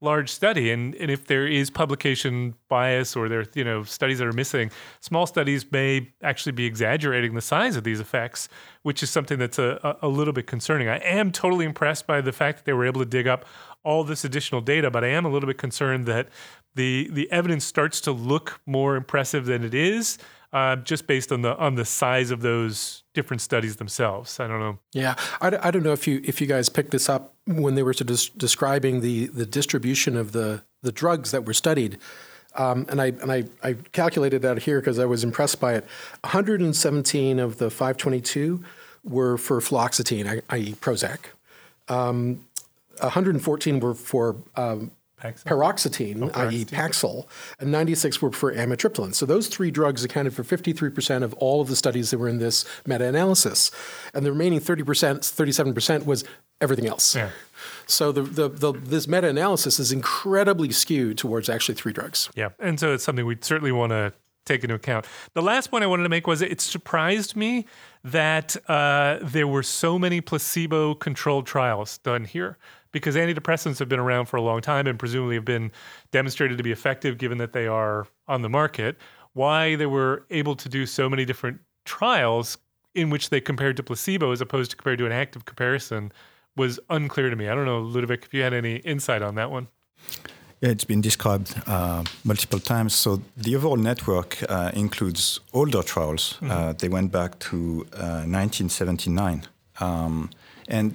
[0.00, 0.70] large study.
[0.70, 4.70] And, and if there is publication bias or there you know studies that are missing,
[5.00, 8.48] small studies may actually be exaggerating the size of these effects,
[8.82, 10.88] which is something that's a, a, a little bit concerning.
[10.88, 13.44] I am totally impressed by the fact that they were able to dig up
[13.84, 16.28] all this additional data, but I am a little bit concerned that
[16.74, 20.18] the the evidence starts to look more impressive than it is,
[20.52, 24.40] uh, just based on the on the size of those different studies themselves.
[24.40, 24.78] I don't know.
[24.92, 27.82] Yeah, I, I don't know if you if you guys picked this up when they
[27.82, 31.98] were des- describing the the distribution of the the drugs that were studied.
[32.56, 35.84] Um, and I and I, I calculated that here because I was impressed by it.
[36.22, 38.64] 117 of the 522
[39.04, 41.18] were for fluoxetine, i.e., Prozac.
[41.88, 42.44] Um,
[42.98, 47.26] 114 were for um, Paroxetine, i.e., Paxil,
[47.58, 49.14] and 96 were for amitriptyline.
[49.14, 52.38] So those three drugs accounted for 53% of all of the studies that were in
[52.38, 53.70] this meta-analysis,
[54.14, 56.24] and the remaining 30%, 37% was
[56.60, 57.14] everything else.
[57.14, 57.30] Yeah.
[57.86, 62.30] So the, the, the, this meta-analysis is incredibly skewed towards actually three drugs.
[62.34, 64.12] Yeah, and so it's something we certainly want to
[64.46, 65.06] take into account.
[65.34, 67.66] The last point I wanted to make was it surprised me
[68.02, 72.56] that uh, there were so many placebo-controlled trials done here
[72.92, 75.70] because antidepressants have been around for a long time and presumably have been
[76.10, 78.96] demonstrated to be effective given that they are on the market.
[79.32, 82.58] Why they were able to do so many different trials
[82.94, 86.12] in which they compared to placebo as opposed to compared to an active comparison
[86.56, 87.48] was unclear to me.
[87.48, 89.68] I don't know, Ludovic, if you had any insight on that one.
[90.60, 92.94] Yeah, it's been described uh, multiple times.
[92.94, 96.38] So the overall network uh, includes older trials.
[96.42, 99.46] Uh, they went back to uh, 1979.
[99.78, 100.28] Um,
[100.68, 100.94] and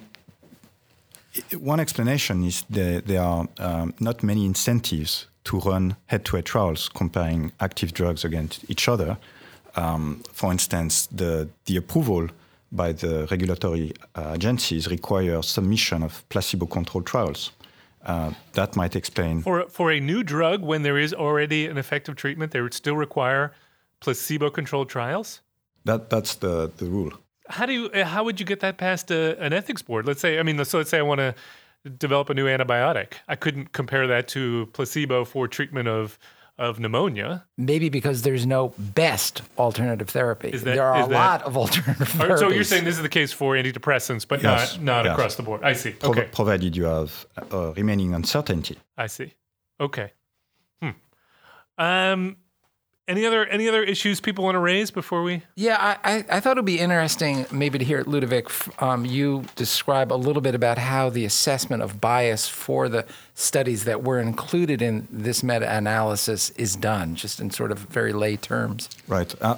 [1.59, 7.51] one explanation is that there are um, not many incentives to run head-to-head trials comparing
[7.59, 9.17] active drugs against each other.
[9.75, 12.29] Um, for instance, the, the approval
[12.71, 17.51] by the regulatory uh, agencies requires submission of placebo-controlled trials.
[18.05, 22.15] Uh, that might explain For for a new drug, when there is already an effective
[22.15, 23.51] treatment, they would still require
[23.99, 25.41] placebo-controlled trials.
[25.85, 26.09] that.
[26.09, 27.13] That's the, the rule.
[27.49, 27.85] How do you?
[27.91, 30.05] uh, How would you get that past a, an ethics board?
[30.07, 31.35] Let's say, I mean, so let's say I want to
[31.89, 33.13] develop a new antibiotic.
[33.27, 36.17] I couldn't compare that to placebo for treatment of
[36.57, 37.43] of pneumonia.
[37.57, 40.51] Maybe because there's no best alternative therapy.
[40.51, 42.39] That- there are a that- lot of alternative therapies.
[42.39, 45.13] So you're saying this is the case for antidepressants, but Yes, not not yes.
[45.13, 45.61] across the board.
[45.63, 45.91] I see.
[45.91, 48.77] Prov- Okay, provided you have uh, remaining uncertainty.
[48.97, 49.33] I see.
[49.81, 50.13] Okay.
[50.81, 50.91] Hmm.
[51.77, 52.37] Um.
[53.07, 55.43] Any other any other issues people want to raise before we?
[55.55, 58.47] Yeah, I, I, I thought it would be interesting maybe to hear Ludovic,
[58.81, 63.83] um, you describe a little bit about how the assessment of bias for the studies
[63.83, 68.37] that were included in this meta analysis is done, just in sort of very lay
[68.37, 68.89] terms.
[69.07, 69.35] Right.
[69.39, 69.57] Uh,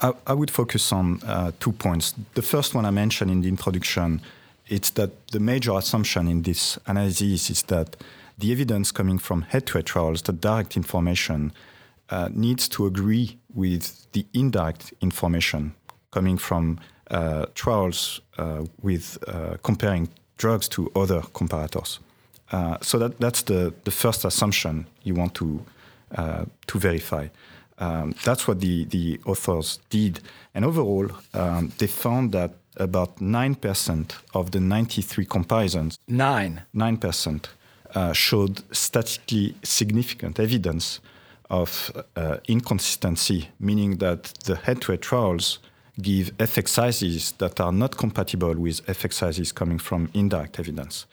[0.00, 2.14] I, I would focus on uh, two points.
[2.34, 4.20] The first one I mentioned in the introduction,
[4.66, 7.94] it's that the major assumption in this analysis is that
[8.38, 11.52] the evidence coming from head-to-head trials, the direct information,
[12.12, 15.74] uh, needs to agree with the indirect information
[16.10, 16.78] coming from
[17.10, 21.98] uh, trials uh, with uh, comparing drugs to other comparators.
[22.50, 25.64] Uh, so that, that's the, the first assumption you want to,
[26.14, 27.26] uh, to verify.
[27.78, 30.20] Um, that's what the, the authors did.
[30.54, 36.62] And overall, um, they found that about 9% of the 93 comparisons, Nine.
[36.74, 37.46] 9%
[37.94, 41.00] uh, showed statistically significant evidence
[41.52, 45.58] of uh, inconsistency, meaning that the head-to-head trials
[46.00, 51.06] give effect sizes that are not compatible with effect sizes coming from indirect evidence.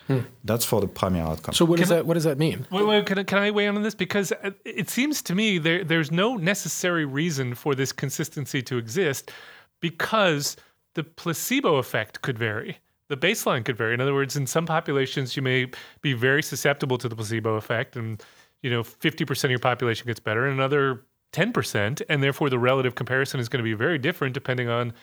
[0.45, 1.53] That's for the primary outcome.
[1.53, 2.65] So what does I- that what does that mean?
[2.71, 3.95] Wait, wait, can I, can I weigh in on this?
[3.95, 8.77] Because uh, it seems to me there there's no necessary reason for this consistency to
[8.77, 9.31] exist,
[9.81, 10.55] because
[10.95, 12.77] the placebo effect could vary.
[13.09, 13.93] The baseline could vary.
[13.93, 15.67] In other words, in some populations, you may
[16.01, 18.23] be very susceptible to the placebo effect, and
[18.61, 20.47] you know, 50% of your population gets better.
[20.47, 24.69] In another 10%, and therefore the relative comparison is going to be very different depending
[24.69, 24.93] on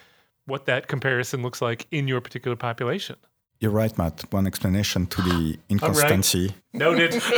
[0.46, 3.16] what that comparison looks like in your particular population.
[3.60, 4.24] You're right, Matt.
[4.32, 6.52] One explanation to the inconsistency.
[6.72, 7.20] Noted.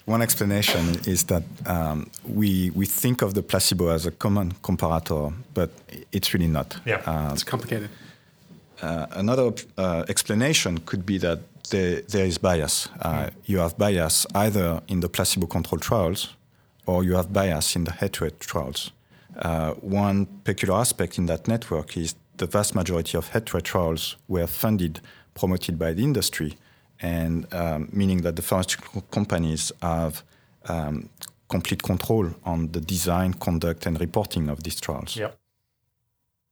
[0.05, 5.35] One explanation is that um, we we think of the placebo as a common comparator,
[5.53, 5.71] but
[6.13, 6.79] it's really not.
[6.87, 7.03] Yeah.
[7.07, 7.91] Uh, It's complicated.
[8.83, 12.89] uh, another uh, explanation could be that there, there is bias.
[13.01, 16.37] Uh, You have bias either in the placebo-controlled trials,
[16.87, 18.93] or you have bias in the head-to-head trials.
[19.37, 24.47] Uh, one peculiar aspect in that network is the vast majority of head-to-head trials were
[24.47, 25.01] funded,
[25.35, 26.57] promoted by the industry,
[27.01, 30.23] and um, meaning that the pharmaceutical companies have
[30.69, 31.09] um,
[31.49, 35.17] complete control on the design, conduct, and reporting of these trials.
[35.17, 35.39] Yep.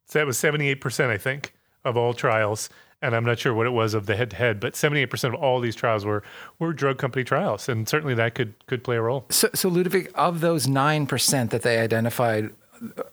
[0.06, 1.52] So that was 78%, I think,
[1.84, 2.70] of all trials.
[3.02, 5.34] And I'm not sure what it was of the head to head, but 78% of
[5.34, 6.22] all these trials were,
[6.58, 7.68] were drug company trials.
[7.68, 9.26] And certainly that could, could play a role.
[9.28, 12.50] So, so Ludovic, of those 9% that they identified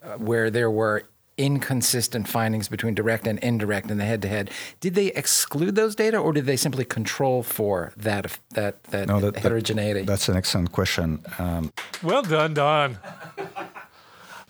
[0.02, 1.04] uh, where there were
[1.38, 5.96] inconsistent findings between direct and indirect in the head to head, did they exclude those
[5.96, 10.04] data or did they simply control for that, that, that, No, that- that- heterogeneity?
[10.04, 11.24] That's an excellent question.
[11.40, 13.00] Um, Well done, Don.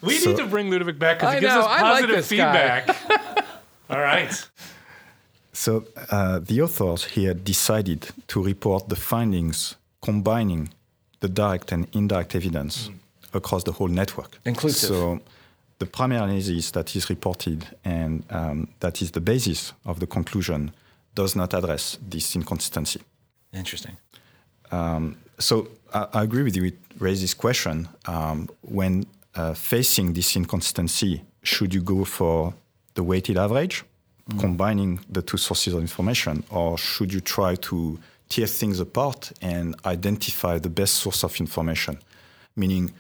[0.02, 2.02] We So- need to bring Ludovic back because I he gives know, us I like
[2.02, 2.88] positive feedback.
[3.90, 4.48] All right.
[5.54, 10.70] So uh, the authors here decided to report the findings combining
[11.20, 12.90] the direct and indirect evidence
[13.34, 14.40] across the whole network.
[14.46, 14.90] Inclusive.
[14.90, 15.20] So
[15.80, 20.72] the primary analysis that is reported and um, that is the basis of the conclusion
[21.16, 23.02] does not address this inconsistency.
[23.54, 23.98] Interesting.
[25.40, 26.66] So I, I agree with you.
[26.66, 31.22] It raises question um, when uh, facing this inconsistency.
[31.44, 32.54] Should you go for
[32.96, 33.84] the weighted average,
[34.40, 39.76] combining the two sources of information, or should you try to tear things apart and
[39.86, 42.00] identify the best source of information?
[42.56, 42.94] Meaning,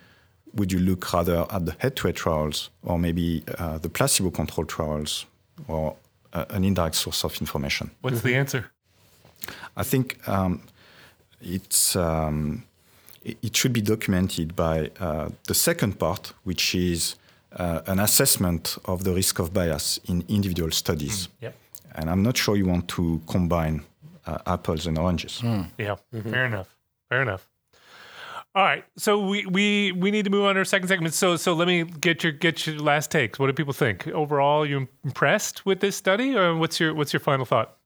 [0.53, 5.25] would you look rather at the head-to-head trials, or maybe uh, the placebo-controlled trials,
[5.67, 5.95] or
[6.33, 7.89] uh, an indirect source of information?
[8.01, 8.71] What's the answer?
[9.75, 10.61] I think um,
[11.41, 12.63] it's um,
[13.23, 17.15] it, it should be documented by uh, the second part, which is
[17.55, 21.29] uh, an assessment of the risk of bias in individual studies.
[21.41, 21.55] Yep.
[21.95, 23.83] And I'm not sure you want to combine
[24.25, 25.41] uh, apples and oranges.
[25.77, 26.75] Yeah, fair enough.
[27.09, 27.47] Fair enough.
[28.55, 31.15] All right, so we, we we need to move on to our second segment.
[31.15, 33.39] So so let me get your get your last takes.
[33.39, 34.63] What do people think overall?
[34.63, 37.77] You impressed with this study, or what's your what's your final thought?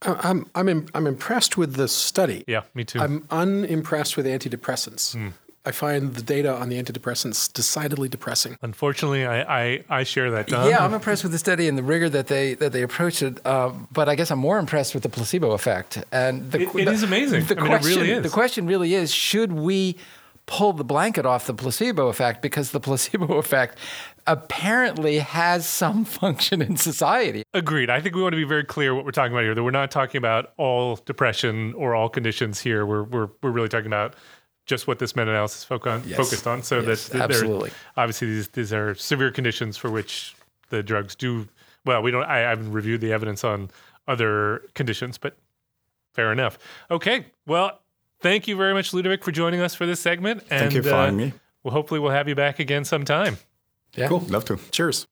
[0.00, 2.42] Uh, I'm I'm im- I'm impressed with the study.
[2.46, 3.00] Yeah, me too.
[3.00, 5.32] I'm unimpressed with antidepressants.
[5.66, 8.58] I find the data on the antidepressants decidedly depressing.
[8.60, 10.48] Unfortunately, I, I I share that.
[10.48, 10.68] Don.
[10.68, 13.44] yeah, I'm impressed with the study and the rigor that they that they approached it.
[13.46, 16.02] Uh, but I guess I'm more impressed with the placebo effect.
[16.12, 17.44] And the, It- it the- is amazing.
[17.44, 18.22] The I mean, it question, really is.
[18.22, 19.96] The question really is: Should we
[20.46, 23.78] pull the blanket off the placebo effect because the placebo effect
[24.26, 27.42] apparently has some function in society?
[27.54, 27.90] Agreed.
[27.90, 29.54] I think we want to be very clear what we're talking about here.
[29.54, 32.84] That we're not talking about all depression or all conditions here.
[32.84, 34.14] We're we're we're really talking about
[34.66, 36.16] just what this meta-analysis foc- on, Yes.
[36.16, 36.62] focused on.
[36.62, 37.70] So Yes, that that absolutely.
[37.96, 40.34] obviously these these are severe conditions for which
[40.70, 41.48] the drugs do
[41.84, 42.02] well.
[42.02, 42.24] We don't.
[42.24, 43.70] I haven't reviewed the evidence on
[44.08, 45.36] other conditions, but
[46.14, 46.58] fair enough.
[46.90, 47.26] Okay.
[47.46, 47.80] Well,
[48.20, 50.42] thank you very much, Ludovic, for joining us for this segment.
[50.50, 51.32] And, Thank you for uh, having me.
[51.62, 53.38] Well, hopefully we'll have you back again sometime.
[53.94, 54.08] Yeah.
[54.08, 54.20] Cool.
[54.20, 54.58] Love to.
[54.70, 55.06] Cheers.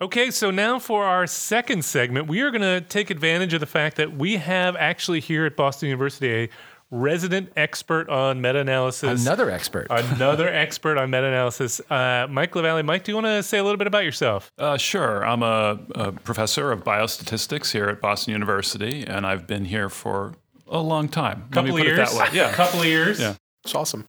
[0.00, 3.66] Okay, so now for our second segment, we are going to take advantage of the
[3.66, 6.48] fact that we have actually here at Boston University a
[6.94, 9.22] resident expert on meta analysis.
[9.26, 9.88] Another expert.
[9.90, 11.80] Another expert on meta analysis.
[11.90, 12.84] Uh, Mike LaValley.
[12.84, 14.50] Mike, do you want to say a little bit about yourself?
[14.58, 15.26] Uh, sure.
[15.26, 20.34] I'm a, a professor of biostatistics here at Boston University, and I've been here for
[20.68, 21.48] a long time.
[21.50, 22.12] Couple Let me of put years.
[22.12, 22.36] it that way.
[22.38, 22.52] Yeah.
[22.52, 23.20] couple of years.
[23.20, 23.34] Yeah.
[23.64, 24.06] It's awesome.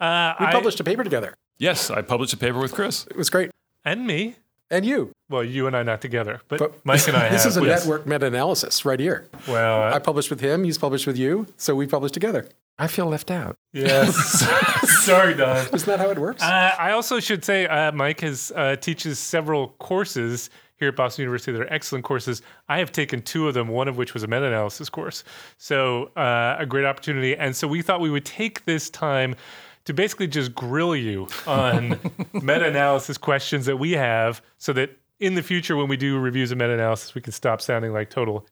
[0.00, 1.34] Uh, We I- published a paper together.
[1.58, 3.06] Yes, I published a paper with Chris.
[3.10, 3.50] It was great.
[3.84, 4.36] and me.
[4.74, 5.12] And you.
[5.30, 7.52] Well, you and I not together, but, But Mike and I This have.
[7.52, 7.84] is a yes.
[7.84, 9.28] network meta-analysis right here.
[9.46, 10.64] Well, I uh, published with him.
[10.64, 11.46] He's published with you.
[11.56, 12.48] So we published together.
[12.76, 13.54] I feel left out.
[13.72, 14.16] yes.
[15.04, 15.56] Sorry, Don.
[15.72, 16.42] Isn't that how it works?
[16.42, 21.22] Uh, I also should say uh, Mike has uh, teaches several courses here at Boston
[21.22, 22.42] University that are excellent courses.
[22.68, 25.22] I have taken two of them, one of which was a meta-analysis course.
[25.56, 27.36] So uh, a great opportunity.
[27.36, 29.36] And so we thought we would take this time
[29.84, 31.98] to basically just grill you on
[32.32, 36.58] meta-analysis questions that we have so that in the future when we do reviews of
[36.58, 38.46] meta-analysis we can stop sounding like total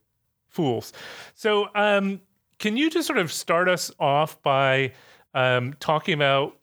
[0.47, 0.93] fools.
[1.33, 2.21] So um,
[2.59, 4.93] can you just sort of start us off by
[5.33, 6.57] um, talking about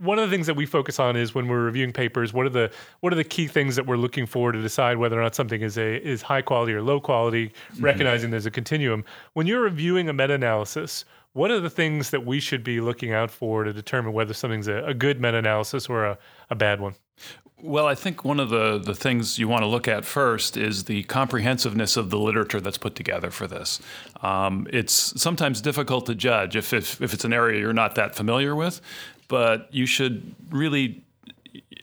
[0.00, 2.50] one of the things that we focus on is when we're reviewing papers, what are
[2.50, 5.34] the what are the key things that we're looking for to decide whether or not
[5.34, 7.84] something is a is high quality or low quality, mm-hmm.
[7.84, 9.04] recognizing there's a continuum.
[9.34, 13.30] When you're reviewing a meta-analysis, what are the things that we should be looking out
[13.30, 16.18] for to determine whether something's a, a good meta-analysis or a,
[16.50, 16.94] a bad one?
[17.62, 20.84] Well, I think one of the, the things you want to look at first is
[20.84, 23.80] the comprehensiveness of the literature that's put together for this.
[24.22, 28.14] Um, it's sometimes difficult to judge if, if, if it's an area you're not that
[28.14, 28.80] familiar with,
[29.28, 31.04] but you should really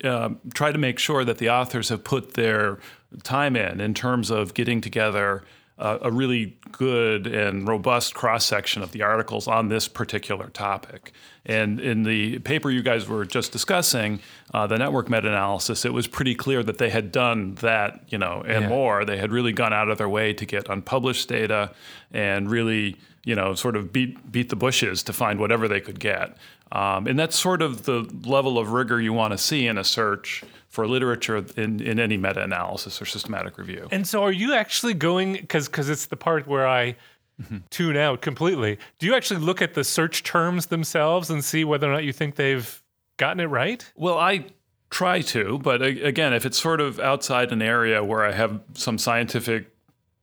[0.04, 2.80] uh, try to make sure that the authors have put their
[3.24, 5.44] time in in terms of getting together
[5.78, 11.12] uh, a really good and robust cross section of the articles on this particular topic.
[11.46, 14.20] And in the paper you guys were just discussing,
[14.54, 18.44] uh, the network meta-analysis, it was pretty clear that they had done that, you know,
[18.46, 18.70] and yeah.
[18.70, 19.06] more.
[19.06, 21.72] They had really gone out of their way to get unpublished data
[22.12, 22.98] and really,
[23.28, 26.38] you know, sort of beat beat the bushes to find whatever they could get.
[26.72, 29.84] Um, and that's sort of the level of rigor you want to see in a
[29.84, 33.88] search for literature in, in any meta-analysis or systematic review.
[33.92, 36.96] And so, are you actually going because because it's the part where I
[37.42, 37.58] mm-hmm.
[37.70, 38.80] tune out completely.
[38.98, 42.14] Do you actually look at the search terms themselves and see whether or not you
[42.14, 42.82] think they've
[43.18, 43.86] gotten it right?
[43.98, 44.46] Well, I
[44.90, 48.98] try to, but again, if it's sort of outside an area where I have some
[48.98, 49.77] scientific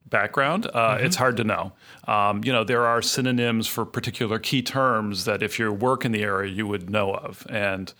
[0.05, 1.05] background, uh, mm-hmm.
[1.05, 1.73] it's hard to know.
[2.07, 6.11] Um, you know, there are synonyms for particular key terms that if you work in
[6.11, 7.45] the area, you would know of.
[7.49, 7.93] And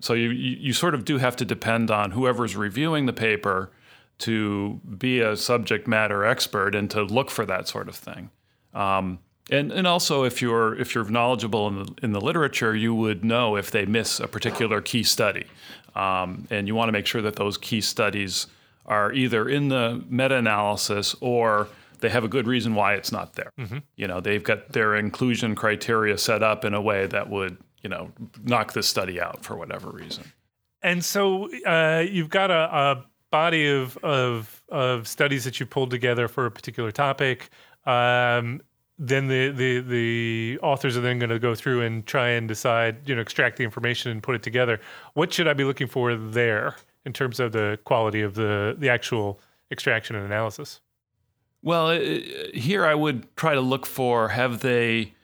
[0.00, 3.70] so you, you sort of do have to depend on whoever's reviewing the paper
[4.18, 8.30] to be a subject matter expert and to look for that sort of thing.
[8.74, 9.18] Um,
[9.50, 13.24] and and also if you're if you're knowledgeable in the in the literature, you would
[13.24, 15.46] know if they miss a particular key study,
[15.96, 18.46] um, and you want to make sure that those key studies
[18.86, 21.68] are either in the meta-analysis or
[22.00, 23.52] they have a good reason why it's not there.
[23.58, 23.78] Mm-hmm.
[23.96, 27.88] You know, they've got their inclusion criteria set up in a way that would you
[27.88, 28.12] know
[28.42, 30.24] knock this study out for whatever reason.
[30.82, 35.90] And so uh, you've got a, a body of, of of studies that you pulled
[35.90, 37.50] together for a particular topic.
[37.86, 38.62] Um,
[38.98, 43.08] then the, the the authors are then going to go through and try and decide,
[43.08, 44.80] you know, extract the information and put it together.
[45.14, 48.88] What should I be looking for there in terms of the quality of the the
[48.88, 49.40] actual
[49.70, 50.80] extraction and analysis?
[51.62, 51.92] Well,
[52.52, 55.14] here I would try to look for have they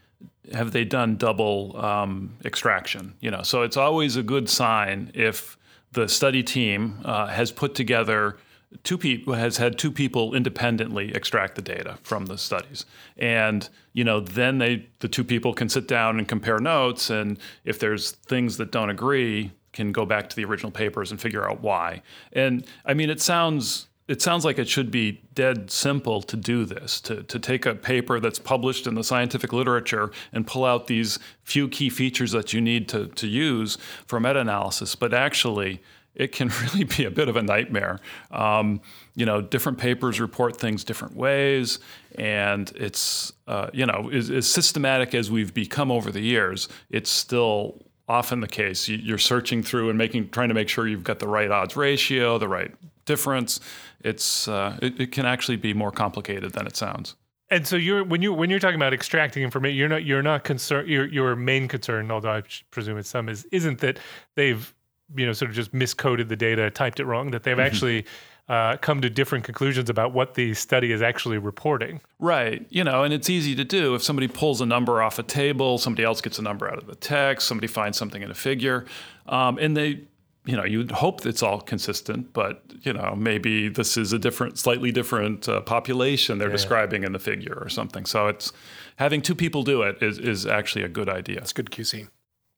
[0.53, 3.15] have they done double um, extraction?
[3.21, 5.59] You know, so it's always a good sign if
[5.93, 8.37] the study team uh, has put together
[8.85, 12.85] two people has had two people independently extract the data from the studies
[13.17, 17.39] and you know then they the two people can sit down and compare notes and
[17.65, 21.49] if there's things that don't agree can go back to the original papers and figure
[21.49, 22.03] out why
[22.33, 26.65] and i mean it sounds it sounds like it should be dead simple to do
[26.65, 30.87] this to, to take a paper that's published in the scientific literature and pull out
[30.87, 33.77] these few key features that you need to, to use
[34.07, 35.81] for meta-analysis but actually
[36.19, 38.01] it can really be a bit of a nightmare.
[38.31, 38.83] Um,
[39.15, 41.79] you know, different papers report things different ways,
[42.17, 47.11] and it's uh, you know as, as, systematic as we've become over the years, it's
[47.11, 48.89] still often the case.
[48.89, 52.39] You're searching through and making trying to make sure you've got the right odds ratio,
[52.39, 53.61] the right difference.
[54.01, 57.17] It's uh, it, it can actually be more complicated than it sounds.
[57.51, 60.45] And so you're when you when you're talking about extracting information, you're not you're not
[60.45, 60.89] concerned.
[60.89, 63.99] Your your main concern, although I presume it's some, is isn't that
[64.35, 64.73] they've
[65.17, 67.31] you know sort of just miscoded the data, typed it wrong.
[67.31, 67.67] That they've mm-hmm.
[67.67, 68.07] actually
[68.49, 72.01] uh, come to different conclusions about what the study is actually reporting.
[72.19, 72.67] Right.
[72.71, 73.95] You know, and it's easy to do.
[73.95, 76.87] If somebody pulls a number off a table, somebody else gets a number out of
[76.87, 78.87] the text, somebody finds something in a figure,
[79.27, 80.01] um, and they,
[80.47, 84.59] you know, you'd hope it's all consistent, but, you know, maybe this is a different,
[84.59, 86.53] slightly different uh, population they're yeah.
[86.53, 88.07] describing in the figure or something.
[88.07, 88.51] So it's
[88.97, 91.37] having two people do it is, is actually a good idea.
[91.39, 92.09] It's good QC.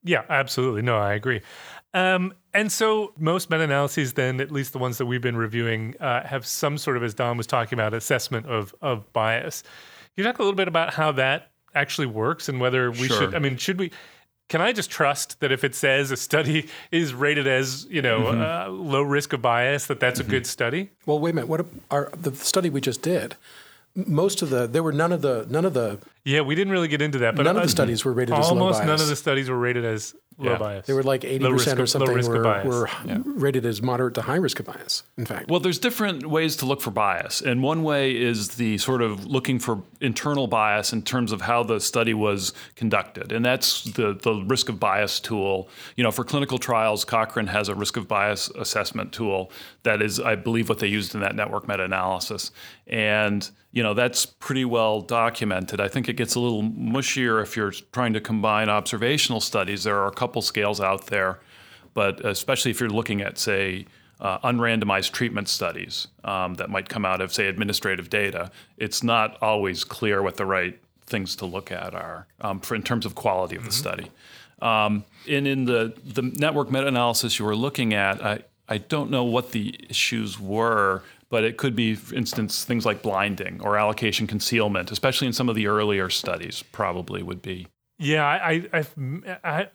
[0.05, 0.83] Yeah, absolutely.
[0.83, 1.43] No, I agree.
[1.93, 6.27] Um, and so most meta-analyses, then at least the ones that we've been reviewing, uh,
[6.27, 9.63] have some sort of, as Don was talking about, assessment of of bias.
[9.63, 9.71] Can
[10.17, 13.19] you talk a little bit about how that actually works and whether we sure.
[13.19, 13.35] should?
[13.35, 13.91] I mean, should we?
[14.49, 18.23] Can I just trust that if it says a study is rated as you know
[18.23, 18.41] mm-hmm.
[18.41, 20.29] uh, low risk of bias, that that's mm-hmm.
[20.29, 20.91] a good study?
[21.07, 21.49] Well, wait a minute.
[21.49, 23.37] What are the study we just did?
[23.95, 26.89] most of the there were none of the none of the yeah we didn't really
[26.89, 28.77] get into that but none of the studies were rated almost as low bias.
[28.77, 30.59] Almost none of the studies were rated as low yeah.
[30.59, 30.87] bias.
[30.87, 33.19] They were like 80% or something were, were yeah.
[33.25, 35.51] rated as moderate to high risk of bias, in fact.
[35.51, 37.41] Well, there's different ways to look for bias.
[37.41, 41.63] And one way is the sort of looking for internal bias in terms of how
[41.63, 43.33] the study was conducted.
[43.33, 45.69] And that's the, the risk of bias tool.
[45.97, 49.53] You know, for clinical trials, Cochrane has a risk of bias assessment tool
[49.83, 52.51] that is, I believe, what they used in that network meta analysis.
[52.87, 55.81] And you know that's pretty well documented.
[55.81, 59.85] I think it gets a little mushier if you're trying to combine observational studies.
[59.85, 61.41] There are a couple scales out there,
[61.95, 63.87] but especially if you're looking at, say,
[64.21, 69.39] uh, unrandomized treatment studies um, that might come out of, say, administrative data, it's not
[69.41, 73.15] always clear what the right things to look at are um, for in terms of
[73.15, 74.11] quality of the study.
[74.61, 79.25] Um, and in the, the network meta-analysis you were looking at, I, I don't know
[79.25, 84.27] what the issues were, but it could be, for instance, things like blinding or allocation
[84.27, 87.69] concealment, especially in some of the earlier studies, probably would be.
[87.99, 89.69] Yeah, I I I, I,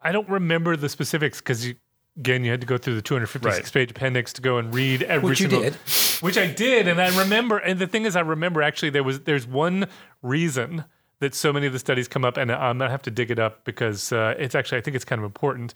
[0.00, 1.72] I don't remember the specifics because
[2.18, 3.72] again, you had to go through the 256 Right.
[3.72, 5.74] page appendix to go and read every Which you did.
[6.20, 7.56] which I did, and I remember.
[7.58, 9.86] And the thing is, I remember actually there was there's one
[10.22, 10.84] reason
[11.20, 13.38] that so many of the studies come up, and I'm gonna have to dig it
[13.38, 15.72] up because uh, it's actually I think it's kind of important.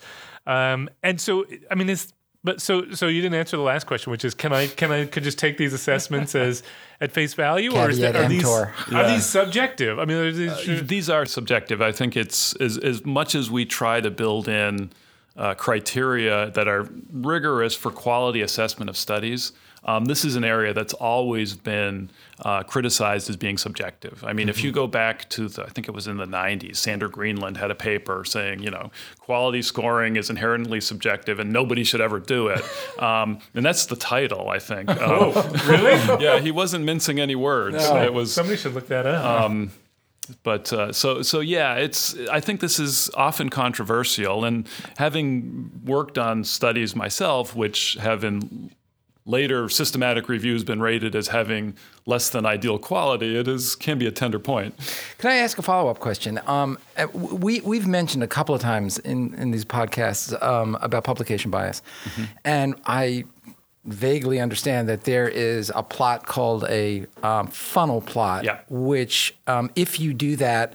[0.46, 2.12] Um, and so, I mean, it's
[2.46, 5.04] but so so you didn't answer the last question, which is can I can I
[5.04, 6.62] could just take these assessments as
[7.00, 8.72] at face value, or is that, are these emptor.
[8.94, 9.98] are these subjective?
[9.98, 11.82] I mean, are these, These are subjective.
[11.82, 14.90] I think it's as, as much as we try to build in
[15.36, 19.52] uh, criteria that are rigorous for quality assessment of studies.
[19.84, 22.10] Um, this is an area that's always been
[22.44, 24.22] uh, criticized as being subjective.
[24.24, 26.76] I mean, if you go back to the, I think it was in the 90s,
[26.76, 31.82] Sander Greenland had a paper saying, you know, quality scoring is inherently subjective and nobody
[31.82, 32.62] should ever do it.
[32.96, 34.88] Um, and that's the title, I think.
[34.88, 35.32] Um,
[35.66, 35.92] really?
[36.24, 37.84] yeah, he wasn't mincing any words.
[37.84, 39.24] It was Somebody should look that up.
[40.42, 42.16] but uh, so so yeah, it's.
[42.30, 44.66] I think this is often controversial, and
[44.96, 48.70] having worked on studies myself, which have in
[49.26, 51.76] later systematic reviews been rated as having
[52.06, 54.74] less than ideal quality, it is can be a tender point.
[55.18, 56.40] Can I ask a follow up question?
[56.46, 61.04] Um, uh, we we've mentioned a couple of times in in these podcasts um, about
[61.04, 62.24] publication bias, Mm-hmm.
[62.44, 63.24] and I
[63.84, 68.58] vaguely understand that there is a plot called a um, funnel plot, Yeah.
[68.68, 70.74] which um, if you do that.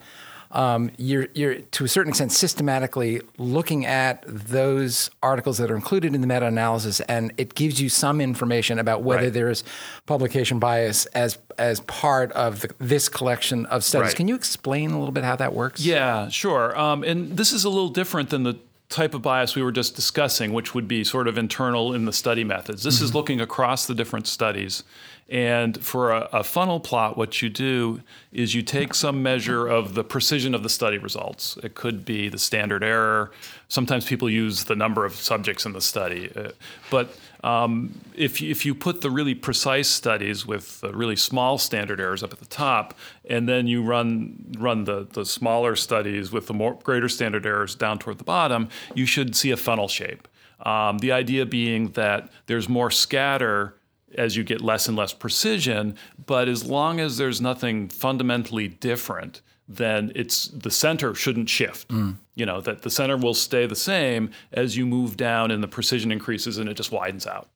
[0.54, 6.14] Um, you're, you're to a certain extent systematically looking at those articles that are included
[6.14, 9.34] in the meta-analysis, and it gives you some information about whether Right.
[9.34, 9.64] there is
[10.06, 14.10] publication bias as as part of the, this collection of studies.
[14.10, 14.16] Right.
[14.18, 15.82] Can you explain a little bit how that works?
[15.82, 16.78] Yeah, sure.
[16.78, 18.58] Um, and this is a little different than the
[18.90, 22.12] type of bias we were just discussing, which would be sort of internal in the
[22.12, 22.84] study methods.
[22.84, 24.84] This is looking across the different studies.
[25.32, 28.02] And for a, a funnel plot, what you do
[28.34, 31.58] is you take some measure of the precision of the study results.
[31.64, 33.32] It could be the standard error.
[33.70, 36.30] Sometimes people use the number of subjects in the study.
[36.36, 36.50] Uh,
[36.90, 41.58] but um, if, you, if you put the really precise studies with the really small
[41.58, 42.94] standard errors up at the top,
[43.30, 47.74] and then you run run the, the smaller studies with the more greater standard errors
[47.74, 50.28] down toward the bottom, you should see a funnel shape.
[50.66, 53.76] Um, the idea being that there's more scatter
[54.18, 55.96] as you get less and less precision,
[56.26, 61.88] but as long as there's nothing fundamentally different, then it's the center shouldn't shift.
[61.90, 62.16] Mm.
[62.36, 65.68] You know that the center will stay the same as you move down and the
[65.68, 67.48] precision increases and it just widens out.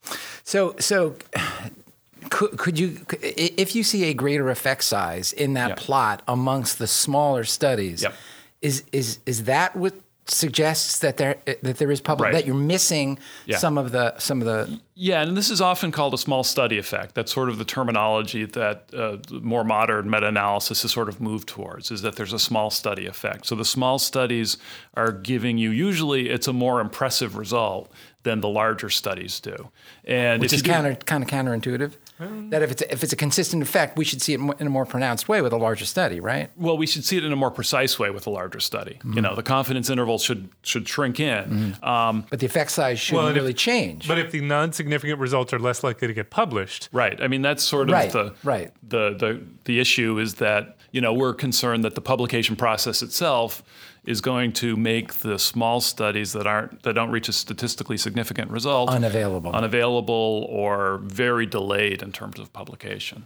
[0.44, 1.16] So, so
[2.30, 5.76] could, could you, if you see a greater effect size in that Yeah.
[5.78, 8.14] plot amongst the smaller studies, Yep.
[8.62, 9.94] is is is that what
[10.28, 12.34] suggests that there that there is public Right.
[12.34, 13.58] that you're missing Yeah.
[13.58, 16.78] some of the some of the Yeah, and this is often called a small study
[16.78, 17.14] effect.
[17.16, 21.92] That's sort of the terminology that uh, more modern meta-analysis has sort of moved towards.
[21.92, 23.46] Is that there's a small study effect.
[23.46, 24.58] So the small studies
[24.96, 27.92] are giving you usually it's a more impressive result
[28.24, 29.70] than the larger studies do.
[30.06, 31.94] And which is counter kind of counterintuitive.
[32.18, 34.86] That if it's if it's a consistent effect, we should see it in a more
[34.86, 36.50] pronounced way with a larger study, right?
[36.56, 38.94] Well, we should see it in a more precise way with a larger study.
[39.00, 39.14] Mm-hmm.
[39.14, 41.76] You know, the confidence interval should should shrink in.
[41.84, 44.08] Um, But the effect size shouldn't Well, and if- really change.
[44.08, 47.22] But if the non-significant results are less likely to get published, Right.
[47.22, 48.72] I mean, that's sort of Right, the right.
[48.88, 53.62] the the the issue is that you know we're concerned that the publication process itself
[54.06, 58.52] is going to make the small studies that aren't that don't reach a statistically significant
[58.52, 59.52] result Unavailable.
[59.54, 63.26] unavailable or very delayed in terms of publication.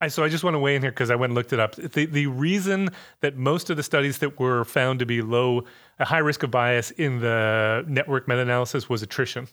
[0.00, 1.60] I, so I just want to weigh in here because I went and looked it
[1.60, 1.74] up.
[1.76, 5.64] The, the reason that most of the studies that were found to be low,
[5.98, 9.48] a high risk of bias in the network meta-analysis was attrition.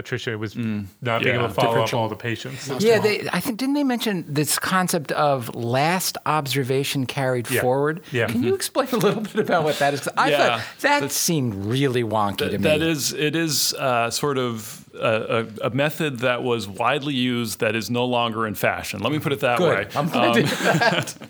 [0.00, 2.68] Attrition was not being able to follow up all the patients.
[2.80, 7.60] Yeah, they, I think didn't they mention this concept of last observation carried Yeah.
[7.60, 8.00] forward?
[8.10, 8.26] Yeah.
[8.26, 10.00] Can you explain a little bit about what that is?
[10.00, 12.56] 'Cause I Yeah, thought that seemed really wonky to me.
[12.58, 17.60] That is, it is uh, sort of a, a, a method that was widely used
[17.60, 19.00] that is no longer in fashion.
[19.00, 19.86] Let me put it that way.
[19.94, 21.14] I'm glad to that.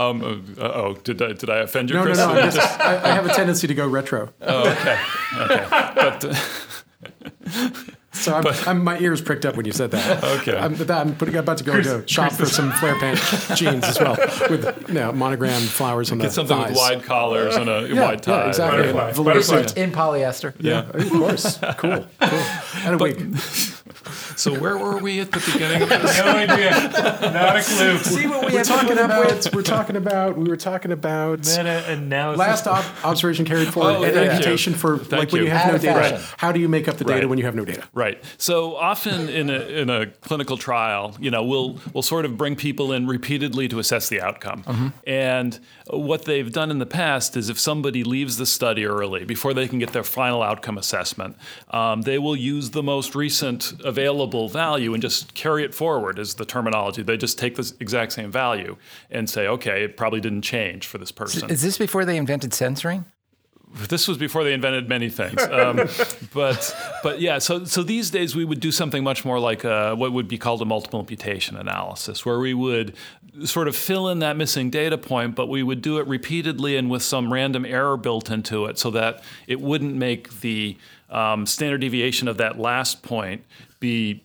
[0.00, 2.18] Um, uh oh, did I, did I offend you, No, no, Chris?
[2.18, 2.28] no.
[2.30, 4.30] I'm just, I, I have a tendency to go retro.
[4.40, 4.98] Oh, okay.
[5.38, 5.66] Okay.
[5.94, 7.70] But uh,
[8.12, 10.22] So I'm, I'm, my ears pricked up when you said that.
[10.40, 10.56] Okay.
[10.56, 13.18] I'm, I'm putting, about to go into shop for some flare pant
[13.56, 14.16] jeans as well
[14.50, 16.70] with you know, monogrammed flowers on the Get something thighs.
[16.70, 18.32] with wide collars and a Yeah, wide tie.
[18.42, 18.92] yeah, exactly.
[18.92, 19.06] Butterfly.
[19.08, 19.82] And velour Butterfly.
[19.82, 20.54] In polyester.
[20.58, 20.90] Yeah.
[20.92, 21.58] Oh, of course.
[21.78, 22.06] Cool.
[22.20, 22.40] Cool.
[22.84, 23.36] And a wig.
[24.40, 26.18] So where were we at the beginning of this?
[26.18, 26.70] No idea.
[26.70, 27.98] Not a clue.
[27.98, 29.46] See what we We're have to put talking up with?
[29.46, 29.54] about.
[29.54, 30.36] We're talking about.
[30.38, 31.38] We were talking about.
[31.40, 32.38] Meta analysis.
[32.38, 34.30] Last op- observation carried forward Oh, and thank you.
[34.32, 35.48] imputation for Thank like when you.
[35.48, 36.00] you have Out no data.
[36.16, 36.34] fashion.
[36.38, 37.28] How do you make up the data Right.
[37.28, 37.84] when you have no data?
[37.92, 38.22] Right.
[38.38, 42.56] So often in a in a clinical trial, you know, we'll we'll sort of bring
[42.56, 44.94] people in repeatedly to assess the outcome.
[45.06, 49.52] And what they've done in the past is if somebody leaves the study early before
[49.54, 51.36] they can get their final outcome assessment,
[51.70, 56.34] um, they will use the most recent available value and just carry it forward is
[56.34, 57.02] the terminology.
[57.02, 58.76] They just take this exact same value
[59.10, 62.54] and say, okay, it probably didn't change for this person Is this before they invented
[62.54, 63.04] censoring?
[63.72, 65.40] this was before they invented many things.
[65.42, 65.88] Um,
[66.34, 69.94] but but yeah, so so these days we would do something much more like a,
[69.94, 72.94] what would be called a multiple imputation analysis, where we would
[73.44, 76.90] sort of fill in that missing data point, but we would do it repeatedly and
[76.90, 80.76] with some random error built into it, so that it wouldn't make the
[81.10, 83.44] um, standard deviation of that last point
[83.80, 84.24] be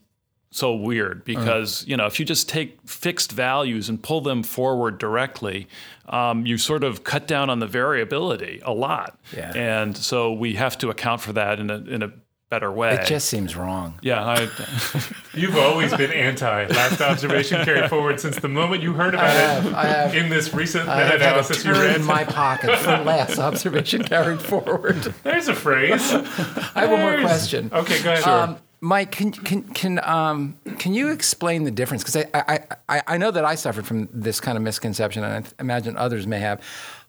[0.51, 1.23] so weird?
[1.25, 5.67] Because you know if you just take fixed values and pull them forward directly
[6.07, 9.19] um, you sort of cut down on the variability a lot.
[9.35, 9.51] Yeah.
[9.55, 12.11] and so we have to account for that in a, in a
[12.49, 13.95] better way It just seems wrong.
[14.01, 14.47] yeah I,
[15.33, 19.65] You've always been anti last observation carried forward since the moment you heard about have-
[19.65, 21.95] it I have- in this recent I have had a meta-analysis you read.
[21.97, 25.13] in my pocket for last observation carried forward.
[25.23, 26.13] There's a phrase.
[26.13, 27.69] I have one more question.
[27.73, 28.23] Okay, go ahead.
[28.27, 32.03] Um, Mike, can can can um, can you explain the difference?
[32.03, 32.59] Because I, I
[32.97, 36.27] I I know that I suffered from this kind of misconception, and I imagine others
[36.27, 36.61] may have.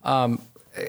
[0.03, 0.41] Um,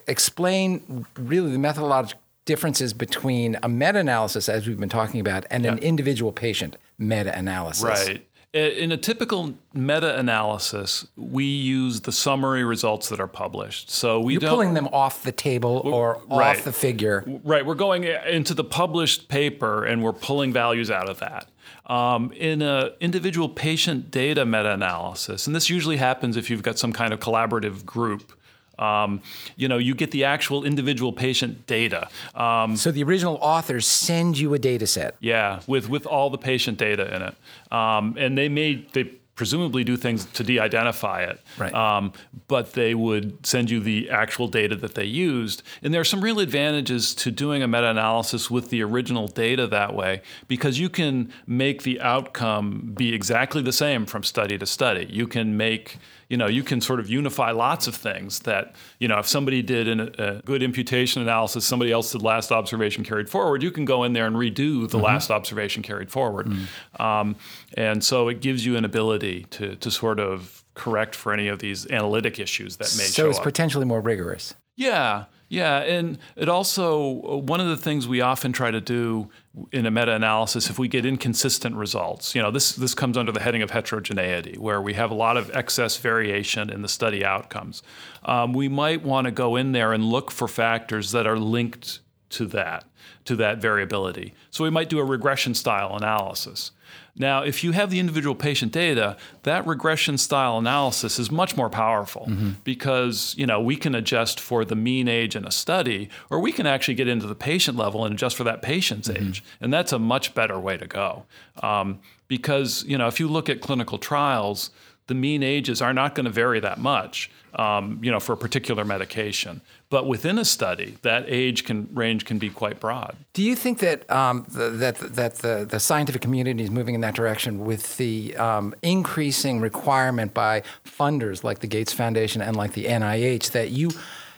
[0.07, 5.77] explain really the methodological differences between a meta-analysis, as we've been talking about, and an
[5.77, 7.83] individual patient meta-analysis.
[7.83, 14.33] right in a typical meta-analysis we use the summary results that are published so we
[14.33, 16.57] You're don't pulling them off the table or right.
[16.57, 17.23] off the figure.
[17.43, 21.49] Right, we're going into the published paper and we're pulling values out of that.
[21.87, 26.91] Um, in a individual patient data meta-analysis, and this usually happens if you've got some
[26.93, 28.33] kind of collaborative group.
[28.79, 29.21] Um,
[29.55, 32.09] you know, you get the actual individual patient data.
[32.35, 35.15] Um, So the original authors send you a data set.
[35.19, 37.35] yeah, with with all the patient data in it,
[37.71, 41.71] um, and they may they presumably do things to de-identify it, Right.
[41.71, 42.11] Um,
[42.47, 46.21] but they would send you the actual data that they used, and there are some
[46.21, 51.31] real advantages to doing a meta-analysis with the original data that way because you can
[51.45, 55.05] make the outcome be exactly the same from study to study.
[55.07, 55.97] You can make
[56.29, 59.61] you know, you can sort of unify lots of things that, you know, if somebody
[59.61, 63.85] did an, a good imputation analysis, somebody else did last observation carried forward, you can
[63.85, 66.51] go in there and redo the last observation carried forward.
[66.99, 67.35] Um,
[67.75, 71.59] and so it gives you an ability to, to sort of correct for any of
[71.59, 73.43] these analytic issues that may So show So it's up.
[73.45, 74.53] potentially more rigorous.
[74.75, 79.29] Yeah, yeah, and it also one of the things we often try to do
[79.71, 82.35] in a meta-analysis if we get inconsistent results.
[82.35, 85.37] You know, this this comes under the heading of heterogeneity, where we have a lot
[85.37, 87.83] of excess variation in the study outcomes.
[88.23, 91.99] Um, we might want to go in there and look for factors that are linked
[92.29, 92.85] to that
[93.25, 94.33] to that variability.
[94.51, 96.71] So we might do a regression style analysis.
[97.19, 101.69] Now, if you have the individual patient data, that regression style analysis is much more
[101.69, 102.29] powerful
[102.63, 106.51] because you know we can adjust for the mean age in a study, or we
[106.51, 109.91] can actually get into the patient level and adjust for that patient's age, and that's
[109.91, 111.25] a much better way to go.
[111.63, 114.69] Um, because you know if you look at clinical trials,
[115.07, 118.37] the mean ages are not going to vary that much, um, you know, for a
[118.37, 119.61] particular medication.
[119.89, 123.15] But within a study, that age can range can be quite broad.
[123.31, 127.01] Do you think that um, the, that that the, the scientific community is moving in
[127.01, 132.73] that direction with the um, increasing requirement by funders like the Gates Foundation and like
[132.73, 133.91] the NIH that you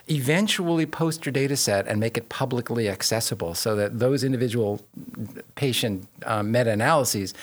[0.10, 4.82] eventually post your data set and make it publicly accessible so that those individual
[5.56, 7.34] patient um, meta-analyses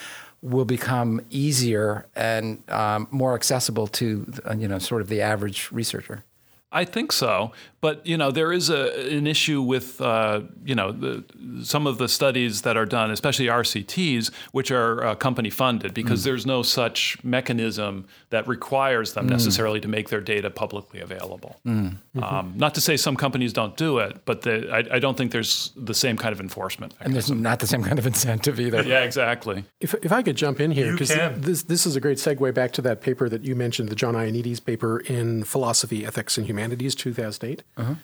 [0.41, 6.23] will become easier and um, more accessible to you know sort of the average researcher?
[6.71, 10.91] I think so, but you know there is a, an issue with uh, you know
[10.91, 11.23] the,
[11.63, 16.23] some of the studies that are done, especially RCTs, which are uh, company funded, because
[16.23, 21.55] there's no such mechanism that requires them necessarily to make their data publicly available.
[21.65, 25.31] Um, not to say some companies don't do it, but the, I, I don't think
[25.31, 26.93] there's the same kind of enforcement.
[26.99, 28.83] And there's not the same kind of incentive either.
[28.83, 29.65] yeah, exactly.
[29.79, 32.71] If, if I could jump in here, because this this is a great segue back
[32.73, 36.95] to that paper that you mentioned, the John Ioannidis paper in Philosophy, Ethics, and Humanities,
[36.95, 37.63] 2008,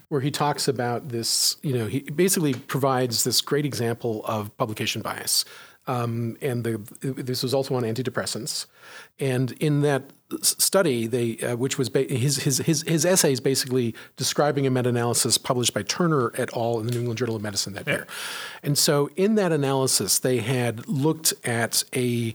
[0.09, 1.57] where he talks about this.
[1.63, 5.45] You know, he basically provides this great example of publication bias.
[5.87, 8.67] um, and the, this was also on antidepressants.
[9.19, 10.11] And in that
[10.41, 15.37] study, they uh, which was ba- his, his his his essays basically describing a meta-analysis
[15.37, 16.79] published by Turner et al.
[16.79, 18.07] in the New England Journal of Medicine that year.
[18.63, 22.33] And so, in that analysis, they had looked at a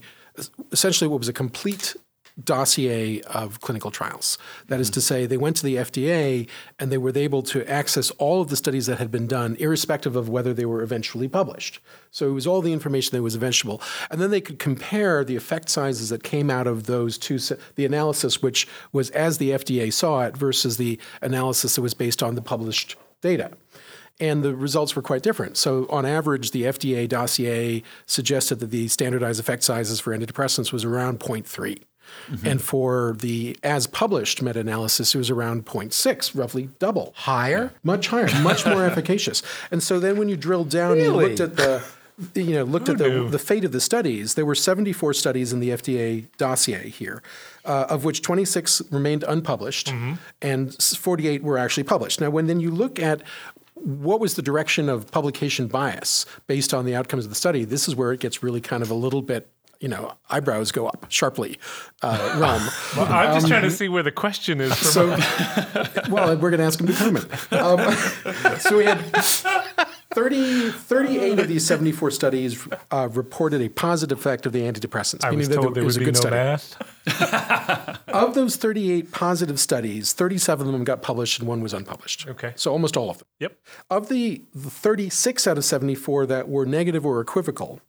[0.71, 1.95] essentially what was a complete
[2.43, 4.37] dossier of clinical trials.
[4.67, 6.47] That is to say, they went to the FDA
[6.79, 10.15] and they were able to access all of the studies that had been done, irrespective
[10.15, 11.79] of whether they were eventually published.
[12.11, 13.81] So it was all the information that was eventual.
[14.09, 17.39] And then they could compare the effect sizes that came out of those two,
[17.75, 22.23] the analysis, which was as the FDA saw it, versus the analysis that was based
[22.23, 23.51] on the published data
[24.19, 25.57] and the results were quite different.
[25.57, 30.83] So, on average, the FDA dossier suggested that the standardized effect sizes for antidepressants was
[30.83, 31.83] around 0.3.
[32.45, 37.13] And for the as published meta analysis, it was around 0.6, roughly double.
[37.15, 37.71] Higher?
[37.83, 39.41] Much higher, much more efficacious.
[39.71, 41.83] And so then when you drilled down and you looked at the
[42.35, 44.33] you know, looked at the, the fate of the studies.
[44.33, 47.23] There were 74 studies in the FDA dossier here,
[47.63, 49.93] uh, of which 26 remained unpublished,
[50.41, 52.19] and 48 were actually published.
[52.19, 53.21] Now, when then you look at
[53.75, 57.87] what was the direction of publication bias based on the outcomes of the study, this
[57.87, 59.49] is where it gets really kind of a little bit,
[59.79, 61.57] you know, eyebrows go up sharply,
[62.01, 62.61] uh, realm.
[62.97, 64.73] Well, I'm just trying to see where the question is.
[64.93, 67.53] From Um, So, well, we're going to ask him to comment.
[67.53, 68.99] Um, so we had
[70.11, 75.23] 30, 38 of these 74 studies uh, reported a positive effect of the antidepressants.
[75.23, 76.35] I meaning was that told there it was would a be good no study.
[76.35, 77.99] math.
[78.09, 82.27] Of those 38 positive studies, 37 of them got published and one was unpublished.
[82.27, 82.53] Okay.
[82.55, 83.27] So almost all of them.
[83.39, 83.57] Yep.
[83.89, 87.81] Of the, the 36 out of 74 that were negative or equivocal,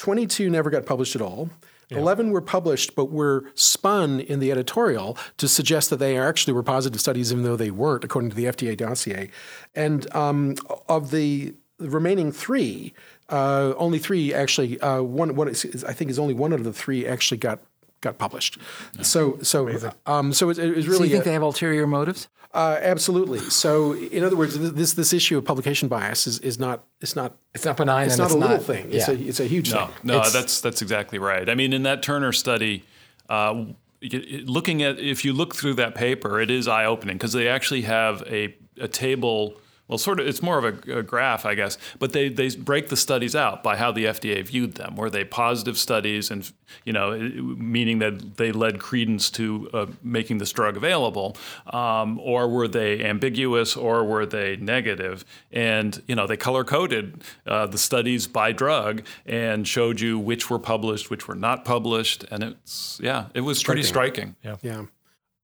[0.00, 1.50] 22 never got published at all.
[1.90, 6.62] 11 were published, but were spun in the editorial to suggest that they actually were
[6.62, 9.28] positive studies, even though they weren't, according to the FDA dossier.
[9.74, 10.54] And um,
[10.88, 12.94] of the remaining three,
[13.28, 16.60] uh, only three actually, uh, one, one is, is- I think is only one out
[16.60, 17.60] of the three actually got
[18.00, 18.58] got published.
[19.02, 19.68] So, so,
[20.06, 22.28] um, so it, it was Do really you think a- they have ulterior motives?
[22.52, 23.38] uh, absolutely.
[23.38, 27.36] So, in other words, this this issue of publication bias is, is not it's not
[27.54, 28.06] It's not benign.
[28.06, 28.86] it's and not it's a little not- thing.
[28.90, 29.14] It's yeah.
[29.14, 29.94] a it's a huge No, thing.
[30.04, 31.48] no, It's- that's that's exactly right.
[31.48, 32.82] I mean, in that Turner study,
[33.28, 33.72] uh, y-
[34.12, 37.48] y- looking at if you look through that paper, it is eye opening because they
[37.48, 39.59] actually have a a table.
[39.90, 41.76] Well, sort of, it's more of a, a graph, I guess.
[41.98, 44.94] But they they break the studies out by how the FDA viewed them.
[44.94, 46.48] Were they positive studies, and
[46.84, 51.36] you know, meaning that they led credence to uh, making this drug available,
[51.72, 55.24] um, or were they ambiguous, or were they negative?
[55.50, 60.48] And you know, they color coded uh, the studies by drug and showed you which
[60.48, 64.36] were published, which were not published, and it's yeah, it was pretty striking.
[64.44, 64.56] Yeah.
[64.62, 64.84] yeah.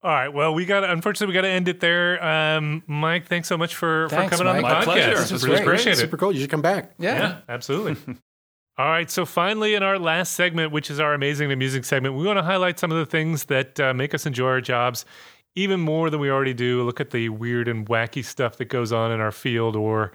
[0.03, 0.29] All right.
[0.29, 2.23] Well, we got unfortunately we got to end it there.
[2.23, 4.71] Um, Mike, thanks so much for, Thanks, for coming on Mike.
[4.71, 4.83] the My podcast.
[4.85, 5.09] pleasure.
[5.09, 5.67] This This was was really great.
[5.67, 5.95] appreciate it.
[5.97, 6.31] Super cool.
[6.31, 6.93] You should come back.
[6.99, 7.17] Yeah.
[7.17, 7.95] Yeah, absolutely.
[8.77, 9.09] All right.
[9.09, 12.43] So finally, in our last segment, which is our amazing music segment, we want to
[12.43, 15.03] highlight some of the things that uh, make us enjoy our jobs
[15.55, 16.83] even more than we already do.
[16.83, 20.11] Look at the weird and wacky stuff that goes on in our field, or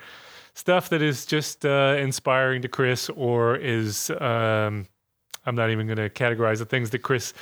[0.55, 4.87] stuff that is just uh, inspiring to Chris, or is um,
[5.45, 7.35] I'm not even going to categorize the things that Chris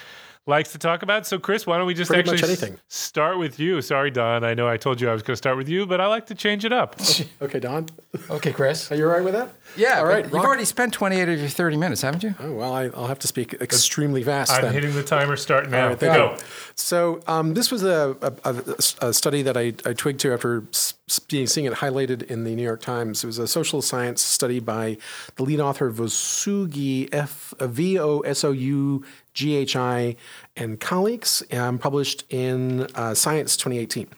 [0.47, 1.27] likes to talk about.
[1.27, 2.79] So, Chris, why don't we just Pretty actually anything.
[2.89, 3.81] start with you?
[3.83, 4.43] Sorry, Don.
[4.43, 6.27] I know I told you I was going to start with you, but I like
[6.27, 6.97] to change it up.
[7.43, 7.87] Okay, Don.
[8.29, 8.93] Okay, Chris.
[8.93, 9.49] Are you all right with that?
[9.77, 9.99] Yeah.
[9.99, 10.25] All but right.
[10.25, 10.45] You've rock.
[10.45, 12.35] already spent 28 of your 30 minutes, haven't you?
[12.39, 14.73] Oh, well, I, I'll have to speak extremely fast I'm then.
[14.75, 15.37] hitting the timer.
[15.37, 15.85] Start now.
[15.85, 16.33] All right, thank Go.
[16.33, 16.39] you.
[16.75, 20.65] So um, this was a, a, a- a study that I, I twigged to after
[20.73, 23.25] s- being seeing it highlighted in the New York Times.
[23.25, 24.97] It was a social science study by
[25.37, 29.05] the lead author Vosoughi F V O S O U
[29.35, 30.17] G H I
[30.57, 34.09] and colleagues, um, published in uh, Science 2018.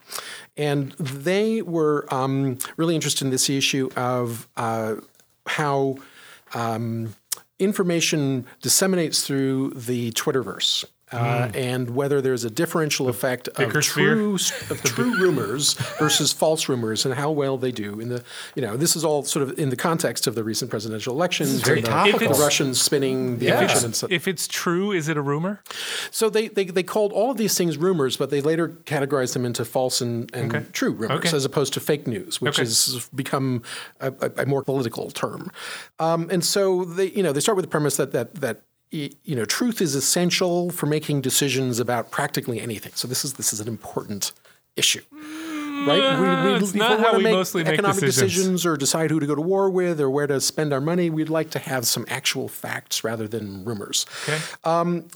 [0.57, 4.97] And they were um, really interested in this issue of uh,
[5.47, 5.97] how
[6.55, 7.15] um,
[7.59, 10.85] information disseminates through the Twitterverse.
[11.13, 14.35] Uh, and whether there's a differential effect of true,
[14.71, 18.23] of true rumors versus false rumors, and how well they do in the,
[18.55, 21.61] you know, this is all sort of in the context of the recent presidential elections,
[21.63, 22.33] very the, topical.
[22.33, 24.11] the Russians spinning the election and stuff.
[24.11, 25.63] If it's true, is it a rumor?
[26.11, 29.45] So they, they, they called all of these things rumors, but they later categorized them
[29.45, 30.67] into false and, and Okay.
[30.73, 31.37] true rumors, Okay.
[31.37, 32.63] as opposed to fake news, which Okay.
[32.63, 33.63] has become
[34.01, 35.51] a, a, more political term.
[35.99, 38.63] Um, and so they you know they start with the premise that that that
[38.93, 42.93] you know truth is essential for making decisions about practically anything.
[42.95, 44.33] So this is this is an important
[44.77, 45.03] issue.
[45.85, 48.33] Right, Uh, it's if not wanna how we make mostly make economic decisions.
[48.35, 51.11] decisions or decide who to go to war with or where to spend our money.
[51.11, 54.07] We'd like to have some actual facts rather than rumors.
[54.23, 54.39] Okay.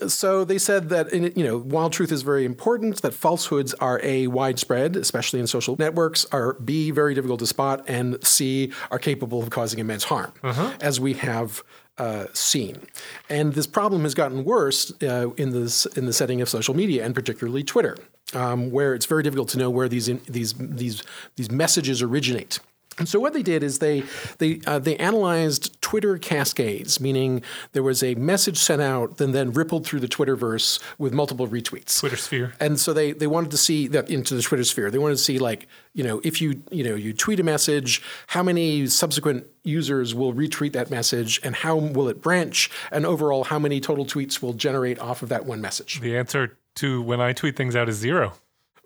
[0.09, 4.01] So they said that in, you know while truth is very important, that falsehoods are
[4.03, 8.99] a widespread, especially in social networks, are b very difficult to spot, and c are
[8.99, 10.33] capable of causing immense harm,
[10.81, 11.62] as we have
[11.99, 12.80] uh, seen.
[13.28, 17.05] And this problem has gotten worse uh, in this in the setting of social media
[17.05, 17.97] and particularly Twitter,
[18.34, 21.03] um, where it's very difficult to know where these in, these these
[21.36, 22.59] these messages originate.
[22.99, 24.05] And so what they did is they
[24.38, 27.42] they uh, they analyzed Twitter cascades, meaning
[27.72, 32.01] there was a message sent out, then then rippled through the Twitterverse with multiple retweets.
[32.01, 32.55] Twitter sphere.
[32.59, 34.90] And so they they wanted to see that into the Twitter sphere.
[34.90, 38.03] They wanted to see like you know if you you know you tweet a message,
[38.28, 43.44] how many subsequent users will retweet that message, and how will it branch, and overall
[43.44, 46.01] how many total tweets will generate off of that one message.
[46.01, 48.34] The answer to when I tweet things out is zero.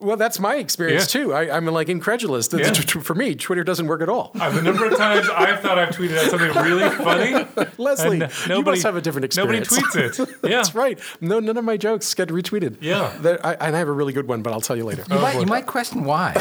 [0.00, 1.22] Well, that's my experience Yeah.
[1.22, 1.34] too.
[1.34, 2.48] I, I'm like incredulous.
[2.52, 2.70] Yeah.
[2.70, 4.32] t- t- For me, Twitter doesn't work at all.
[4.34, 7.46] Uh, the number of times I've thought I've tweeted out something really funny,
[7.78, 10.18] Leslie, and you must have a different Nobody experience.
[10.18, 10.36] tweets it.
[10.50, 10.56] Yeah.
[10.56, 10.98] That's right.
[11.20, 12.78] No, none of my jokes get retweeted.
[12.80, 13.14] Yeah.
[13.20, 15.04] There- I, and I have a really good one, but I'll tell you later.
[15.10, 16.32] You, might, you might question why.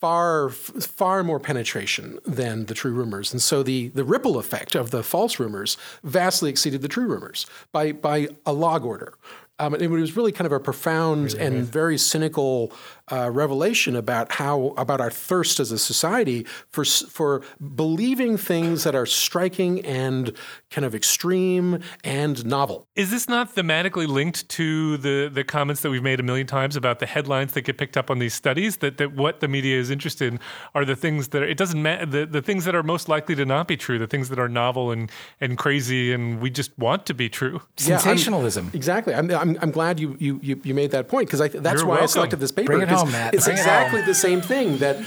[0.00, 4.90] Far, far more penetration than the true rumors, and so the the ripple effect of
[4.92, 9.14] the false rumors vastly exceeded the true rumors by by a log order.
[9.58, 12.72] Um, it was really kind of a profound and very cynical
[13.10, 17.42] uh, revelation about how about our thirst as a society for for
[17.74, 20.32] believing things that are striking and
[20.70, 22.86] kind of extreme and novel.
[22.94, 26.76] Is this not thematically linked to the, the comments that we've made a million times
[26.76, 28.76] about the headlines that get picked up on these studies?
[28.78, 30.40] That, that what the media is interested in
[30.74, 33.34] are the things that are, it doesn't matter the, the things that are most likely
[33.34, 36.76] to not be true, the things that are novel and and crazy, and we just
[36.78, 37.60] want to be true.
[37.78, 38.70] Yeah, I'm- Sensationalism.
[38.72, 39.14] Exactly.
[39.14, 42.00] I'm, I'm, I'm glad you, you, you, you made that point because that's You're why
[42.00, 42.66] I selected this paper.
[42.66, 43.34] Bring it 'cause home, Matt.
[43.34, 44.98] It's Bring it exactly the same thing that,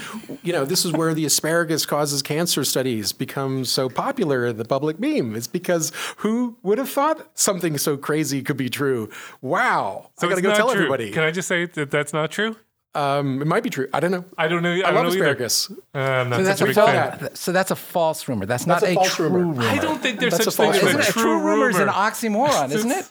[0.42, 4.64] you know, this is where the asparagus causes cancer studies become so popular in the
[4.64, 5.34] public meme.
[5.36, 9.08] It's because who would have thought something so crazy could be true?
[9.40, 10.10] Wow.
[10.20, 10.76] I got to go tell true.
[10.76, 11.10] everybody.
[11.10, 12.56] Can I just say that that's not true?
[12.96, 13.88] um, it might be true.
[13.92, 14.24] I don't know.
[14.38, 14.70] I don't know.
[14.70, 15.18] I, I, don't love know either.
[15.30, 15.68] asparagus.
[15.92, 17.34] Uh, I'm not So that's, a a big false, fan.
[17.34, 18.46] so that's a false rumor.
[18.46, 19.52] That's, That's not a a, false true rumor.
[19.54, 19.62] rumor.
[19.68, 21.08] I don't think there's That's such a thing false as Isn't a it?
[21.08, 23.10] A true true rumor is an oxymoron, isn't it?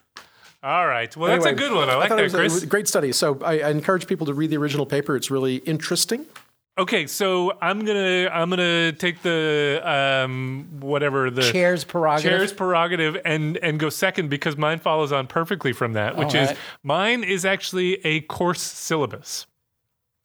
[0.63, 1.15] All right.
[1.17, 1.89] Well, that's a good one.
[1.89, 2.65] I like thought that, it was, a- Chris.
[2.65, 3.11] great study.
[3.11, 5.15] So I, I encourage people to read the original paper.
[5.17, 6.25] It's really interesting.
[6.75, 12.31] Okay, so I'm gonna I'm gonna take the um whatever the Chair's prerogative.
[12.31, 16.41] chair's prerogative and and go second because mine follows on perfectly from that, which All
[16.41, 19.45] is mine is actually a course syllabus.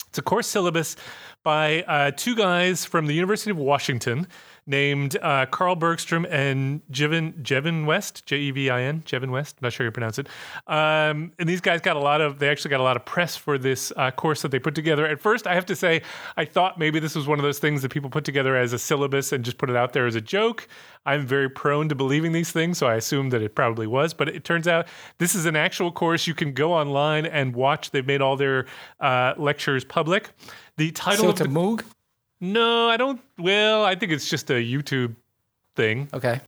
[0.09, 0.97] It's a course syllabus
[1.45, 4.27] by uh, two guys from the University of Washington
[4.69, 9.57] named uh, Carl Bergstrom and Jevin, Jevin West, J E V I N, Jevin West,
[9.59, 10.29] I'm not sure how you pronounce it.
[10.67, 13.35] Um, and these guys got a lot of, they actually got a lot of press
[13.35, 15.07] for this uh, course that they put together.
[15.07, 16.03] At first, I have to say,
[16.37, 18.79] I thought maybe this was one of those things that people put together as a
[18.79, 20.69] syllabus and just put it out there as a joke.
[21.07, 24.13] I'm very prone to believing these things, so I assumed that it probably was.
[24.13, 26.27] But it turns out this is an actual course.
[26.27, 27.91] You can go online and watch.
[27.91, 28.67] They've made all their
[29.01, 30.31] uh, lectures public.
[30.77, 31.85] The title So of it's a the, MOOC?
[32.41, 33.21] No, I don't.
[33.39, 35.17] Well, I think it's just a YouTube
[35.77, 36.09] thing.
[36.13, 36.41] Okay.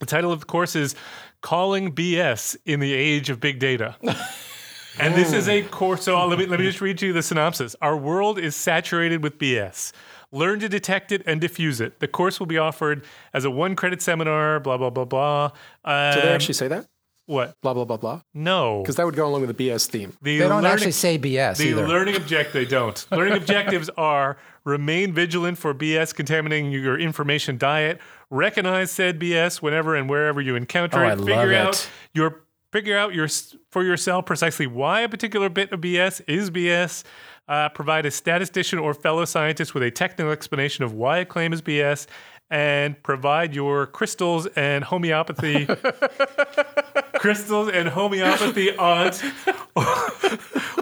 [0.00, 0.94] The title of the course is
[1.40, 3.96] Calling BS in the Age of Big Data.
[4.98, 6.04] and this is a course.
[6.04, 7.74] So let me, let me just read you the synopsis.
[7.80, 9.92] Our world is saturated with BS.
[10.32, 12.00] Learn to detect it and diffuse it.
[12.00, 15.44] The course will be offered as a one credit seminar, blah, blah, blah, blah.
[15.84, 16.86] Um, Do they actually say that?
[17.26, 17.54] What?
[17.60, 18.20] Blah, blah, blah, blah.
[18.34, 18.82] No.
[18.82, 20.12] Because that would go along with the BS theme.
[20.22, 21.86] The They don't learning- actually say BS The either.
[21.88, 23.04] learning object they don't.
[23.10, 27.98] learning objectives are remain vigilant for BS contaminating your information diet.
[28.30, 31.10] Recognize said BS whenever and wherever you encounter Oh, it.
[31.10, 31.90] I love figure out it.
[32.14, 33.28] your figure out your
[33.70, 37.02] for yourself precisely why a particular bit of BS is BS.
[37.48, 41.52] Uh, provide a statistician or fellow scientist with a technical explanation of why a claim
[41.52, 42.08] is BS,
[42.50, 45.64] and provide your crystals and homeopathy
[47.26, 49.20] crystals and homeopathy aunt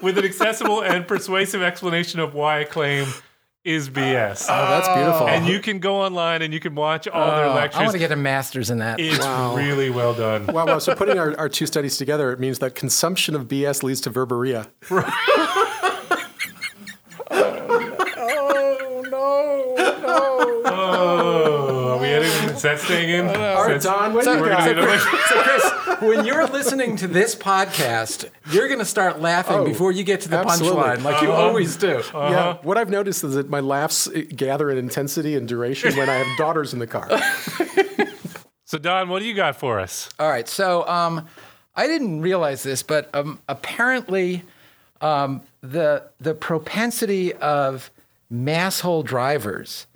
[0.03, 3.07] with an accessible and persuasive explanation of why a claim
[3.65, 4.45] is BS.
[4.51, 5.27] Oh, that's beautiful.
[5.27, 7.81] and you can go online and you can watch all their oh, lectures.
[7.81, 9.01] I want to get a master's in that.
[9.01, 9.27] it's
[9.57, 10.47] really well done.
[10.49, 10.79] wow, wow.
[10.79, 14.11] So putting our, our two studies together, it means that consumption of BS leads to
[14.11, 14.69] verberia.
[20.67, 22.51] Oh, are we editing?
[22.51, 23.29] Is that staying in?
[23.29, 24.59] All right, Don, what do you got?
[24.67, 25.01] gonna do it.
[25.29, 29.93] So, Chris, when you're listening to this podcast, you're going to start laughing Oh, before
[29.93, 30.83] you get to the absolutely.
[30.83, 32.03] punchline, like you always do.
[32.13, 36.09] Yeah, what I've noticed is that my laughs uh, gather in intensity and duration when
[36.11, 37.09] I have daughters in the car.
[38.67, 40.09] So, Don, what do you got for us?
[40.19, 40.49] All right.
[40.49, 41.29] So um,
[41.77, 44.43] I didn't realize this, but um, apparently
[45.01, 47.91] um, the the propensity of
[48.33, 49.87] masshole drivers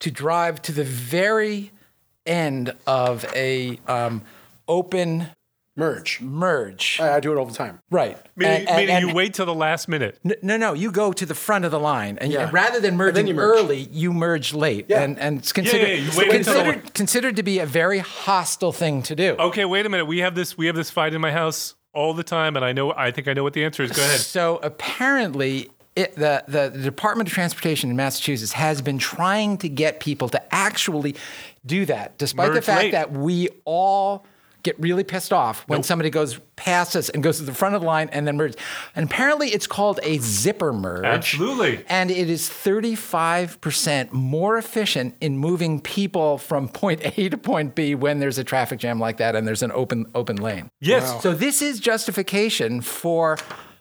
[0.00, 1.70] to drive to the very
[2.26, 4.22] end of a um,
[4.68, 5.28] open
[5.78, 6.22] Merge.
[6.22, 6.98] merge.
[7.02, 7.80] I, I do it all the time.
[7.90, 8.16] right.
[8.34, 10.18] Meaning, And- and- meaning you wait till the last minute.
[10.24, 12.44] N- No, no, you go to the front of the line, and, Yeah.
[12.44, 13.58] and rather than merging then you merge.
[13.58, 15.02] early, you merge late, Yeah.
[15.02, 17.98] and and it's considered yeah, you wait until the- considered, considered to be a very
[17.98, 19.36] hostile thing to do.
[19.38, 20.06] Okay, wait a minute.
[20.06, 20.56] We have this.
[20.56, 22.94] We have this fight in my house all the time, and I know.
[22.94, 23.92] I think I know what the answer is.
[23.92, 24.20] Go ahead.
[24.20, 29.68] So apparently, it, the, the the Department of Transportation in Massachusetts has been trying to
[29.68, 31.16] get people to actually
[31.66, 32.92] do that, despite the fact late.
[32.92, 34.24] that we all
[34.66, 37.82] get really pissed off when somebody goes past us and goes to the front of
[37.82, 38.54] the line and then merge.
[38.96, 41.04] And apparently, it's called a zipper merge.
[41.04, 41.84] Absolutely.
[41.88, 47.94] And it is 35% more efficient in moving people from point A to point B
[47.94, 50.68] when there's a traffic jam like that and there's an open open lane.
[50.80, 51.22] Yes.
[51.22, 53.38] So this is justification for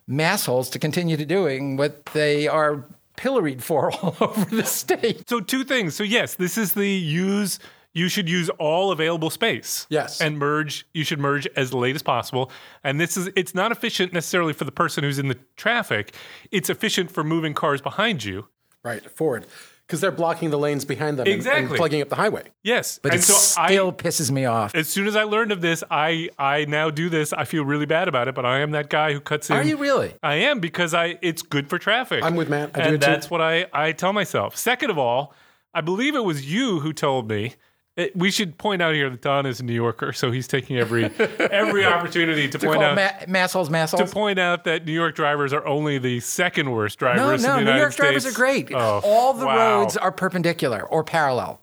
[0.07, 5.27] massholes to continue to doing what they are pilloried for all over the state.
[5.27, 5.95] So two things.
[5.95, 7.57] So yes, this is the use.
[7.95, 9.87] You should use all available space.
[9.89, 10.19] Yes.
[10.21, 10.85] And merge.
[10.93, 12.51] You should merge as late as possible.
[12.83, 13.29] And this is.
[13.37, 16.13] It's not efficient necessarily for the person who's in the traffic.
[16.51, 18.47] It's efficient for moving cars behind you.
[18.83, 19.47] Right, forward.
[19.87, 22.43] Because they're blocking the lanes behind them and- and, plugging up the highway.
[22.63, 22.99] Yes.
[23.01, 23.91] But and it so still I.
[23.91, 24.73] pisses me off.
[24.75, 27.31] As soon as I learned of this, I I now do this.
[27.33, 29.55] I feel really bad about it, but I am that guy who cuts in.
[29.55, 30.15] Are you really?
[30.21, 32.23] I am because I it's good for traffic.
[32.23, 32.71] I'm with Matt.
[32.73, 33.05] I do and it too.
[33.05, 34.57] that's what I I tell myself.
[34.57, 35.33] Second of all,
[35.73, 37.53] I believe it was you who told me.
[37.97, 40.77] It, we should point out here that Don is a New Yorker, so he's taking
[40.77, 41.05] every
[41.39, 45.53] every opportunity to They're point out ma- massholes, to point out that New York drivers
[45.53, 47.47] are only the second worst No, drivers in the world.
[47.47, 48.69] no, New United York drivers are great.
[48.73, 49.79] Oh, All the wow.
[49.79, 51.61] roads are perpendicular or parallel,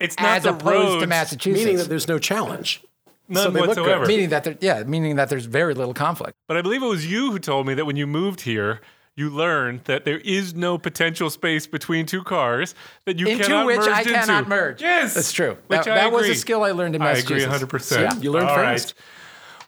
[0.00, 1.64] It's not as the opposed roads, to Massachusetts.
[1.64, 2.82] Meaning that there's no challenge.
[3.28, 3.78] none so they look good.
[3.78, 4.06] whatsoever.
[4.06, 6.34] meaning that there, yeah, meaning that there's very little conflict.
[6.48, 8.80] But I believe it was you who told me that when you moved here,
[9.18, 13.66] you learn that there is no potential space between two cars that you Into cannot
[13.66, 14.12] which merge I into.
[14.12, 14.80] cannot merge.
[14.80, 15.58] Yes, That's true.
[15.66, 17.34] Which that I that was a skill I learned in my school.
[17.34, 17.66] I agree 100.
[17.68, 18.20] percent Yeah.
[18.20, 18.94] You learned All fast.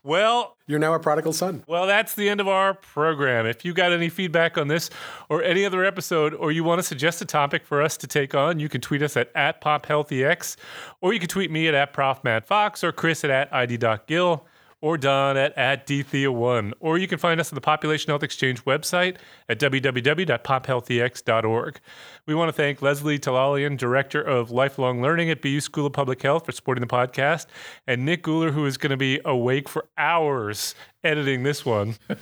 [0.03, 1.63] Well, You're now a prodigal son.
[1.67, 3.45] well, that's the end of our program.
[3.45, 4.89] If you got any feedback on this
[5.29, 8.35] or any other episode, or you want to suggest a topic for us to take
[8.35, 10.57] on, you can tweet us at, at PopHealthyX,
[11.03, 14.47] or you can tweet me at, at ProfMattFox, or Chris at, at ID.Gill,
[14.81, 16.73] or Don at, at DThea1.
[16.81, 19.17] Or you can find us on the Population Health Exchange website
[19.49, 21.81] at www.pophealthyx.org.
[22.27, 26.23] We want to thank Leslie Talalian, Director of Lifelong Learning at BU School of Public
[26.23, 27.47] Health, for supporting the podcast,
[27.87, 31.95] and Nick Guler, who is going to be awake for hours editing this one.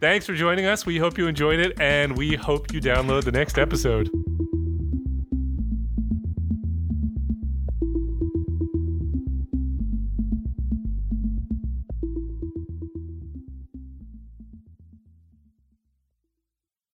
[0.00, 0.84] Thanks for joining us.
[0.84, 4.10] We hope you enjoyed it, and we hope you download the next episode.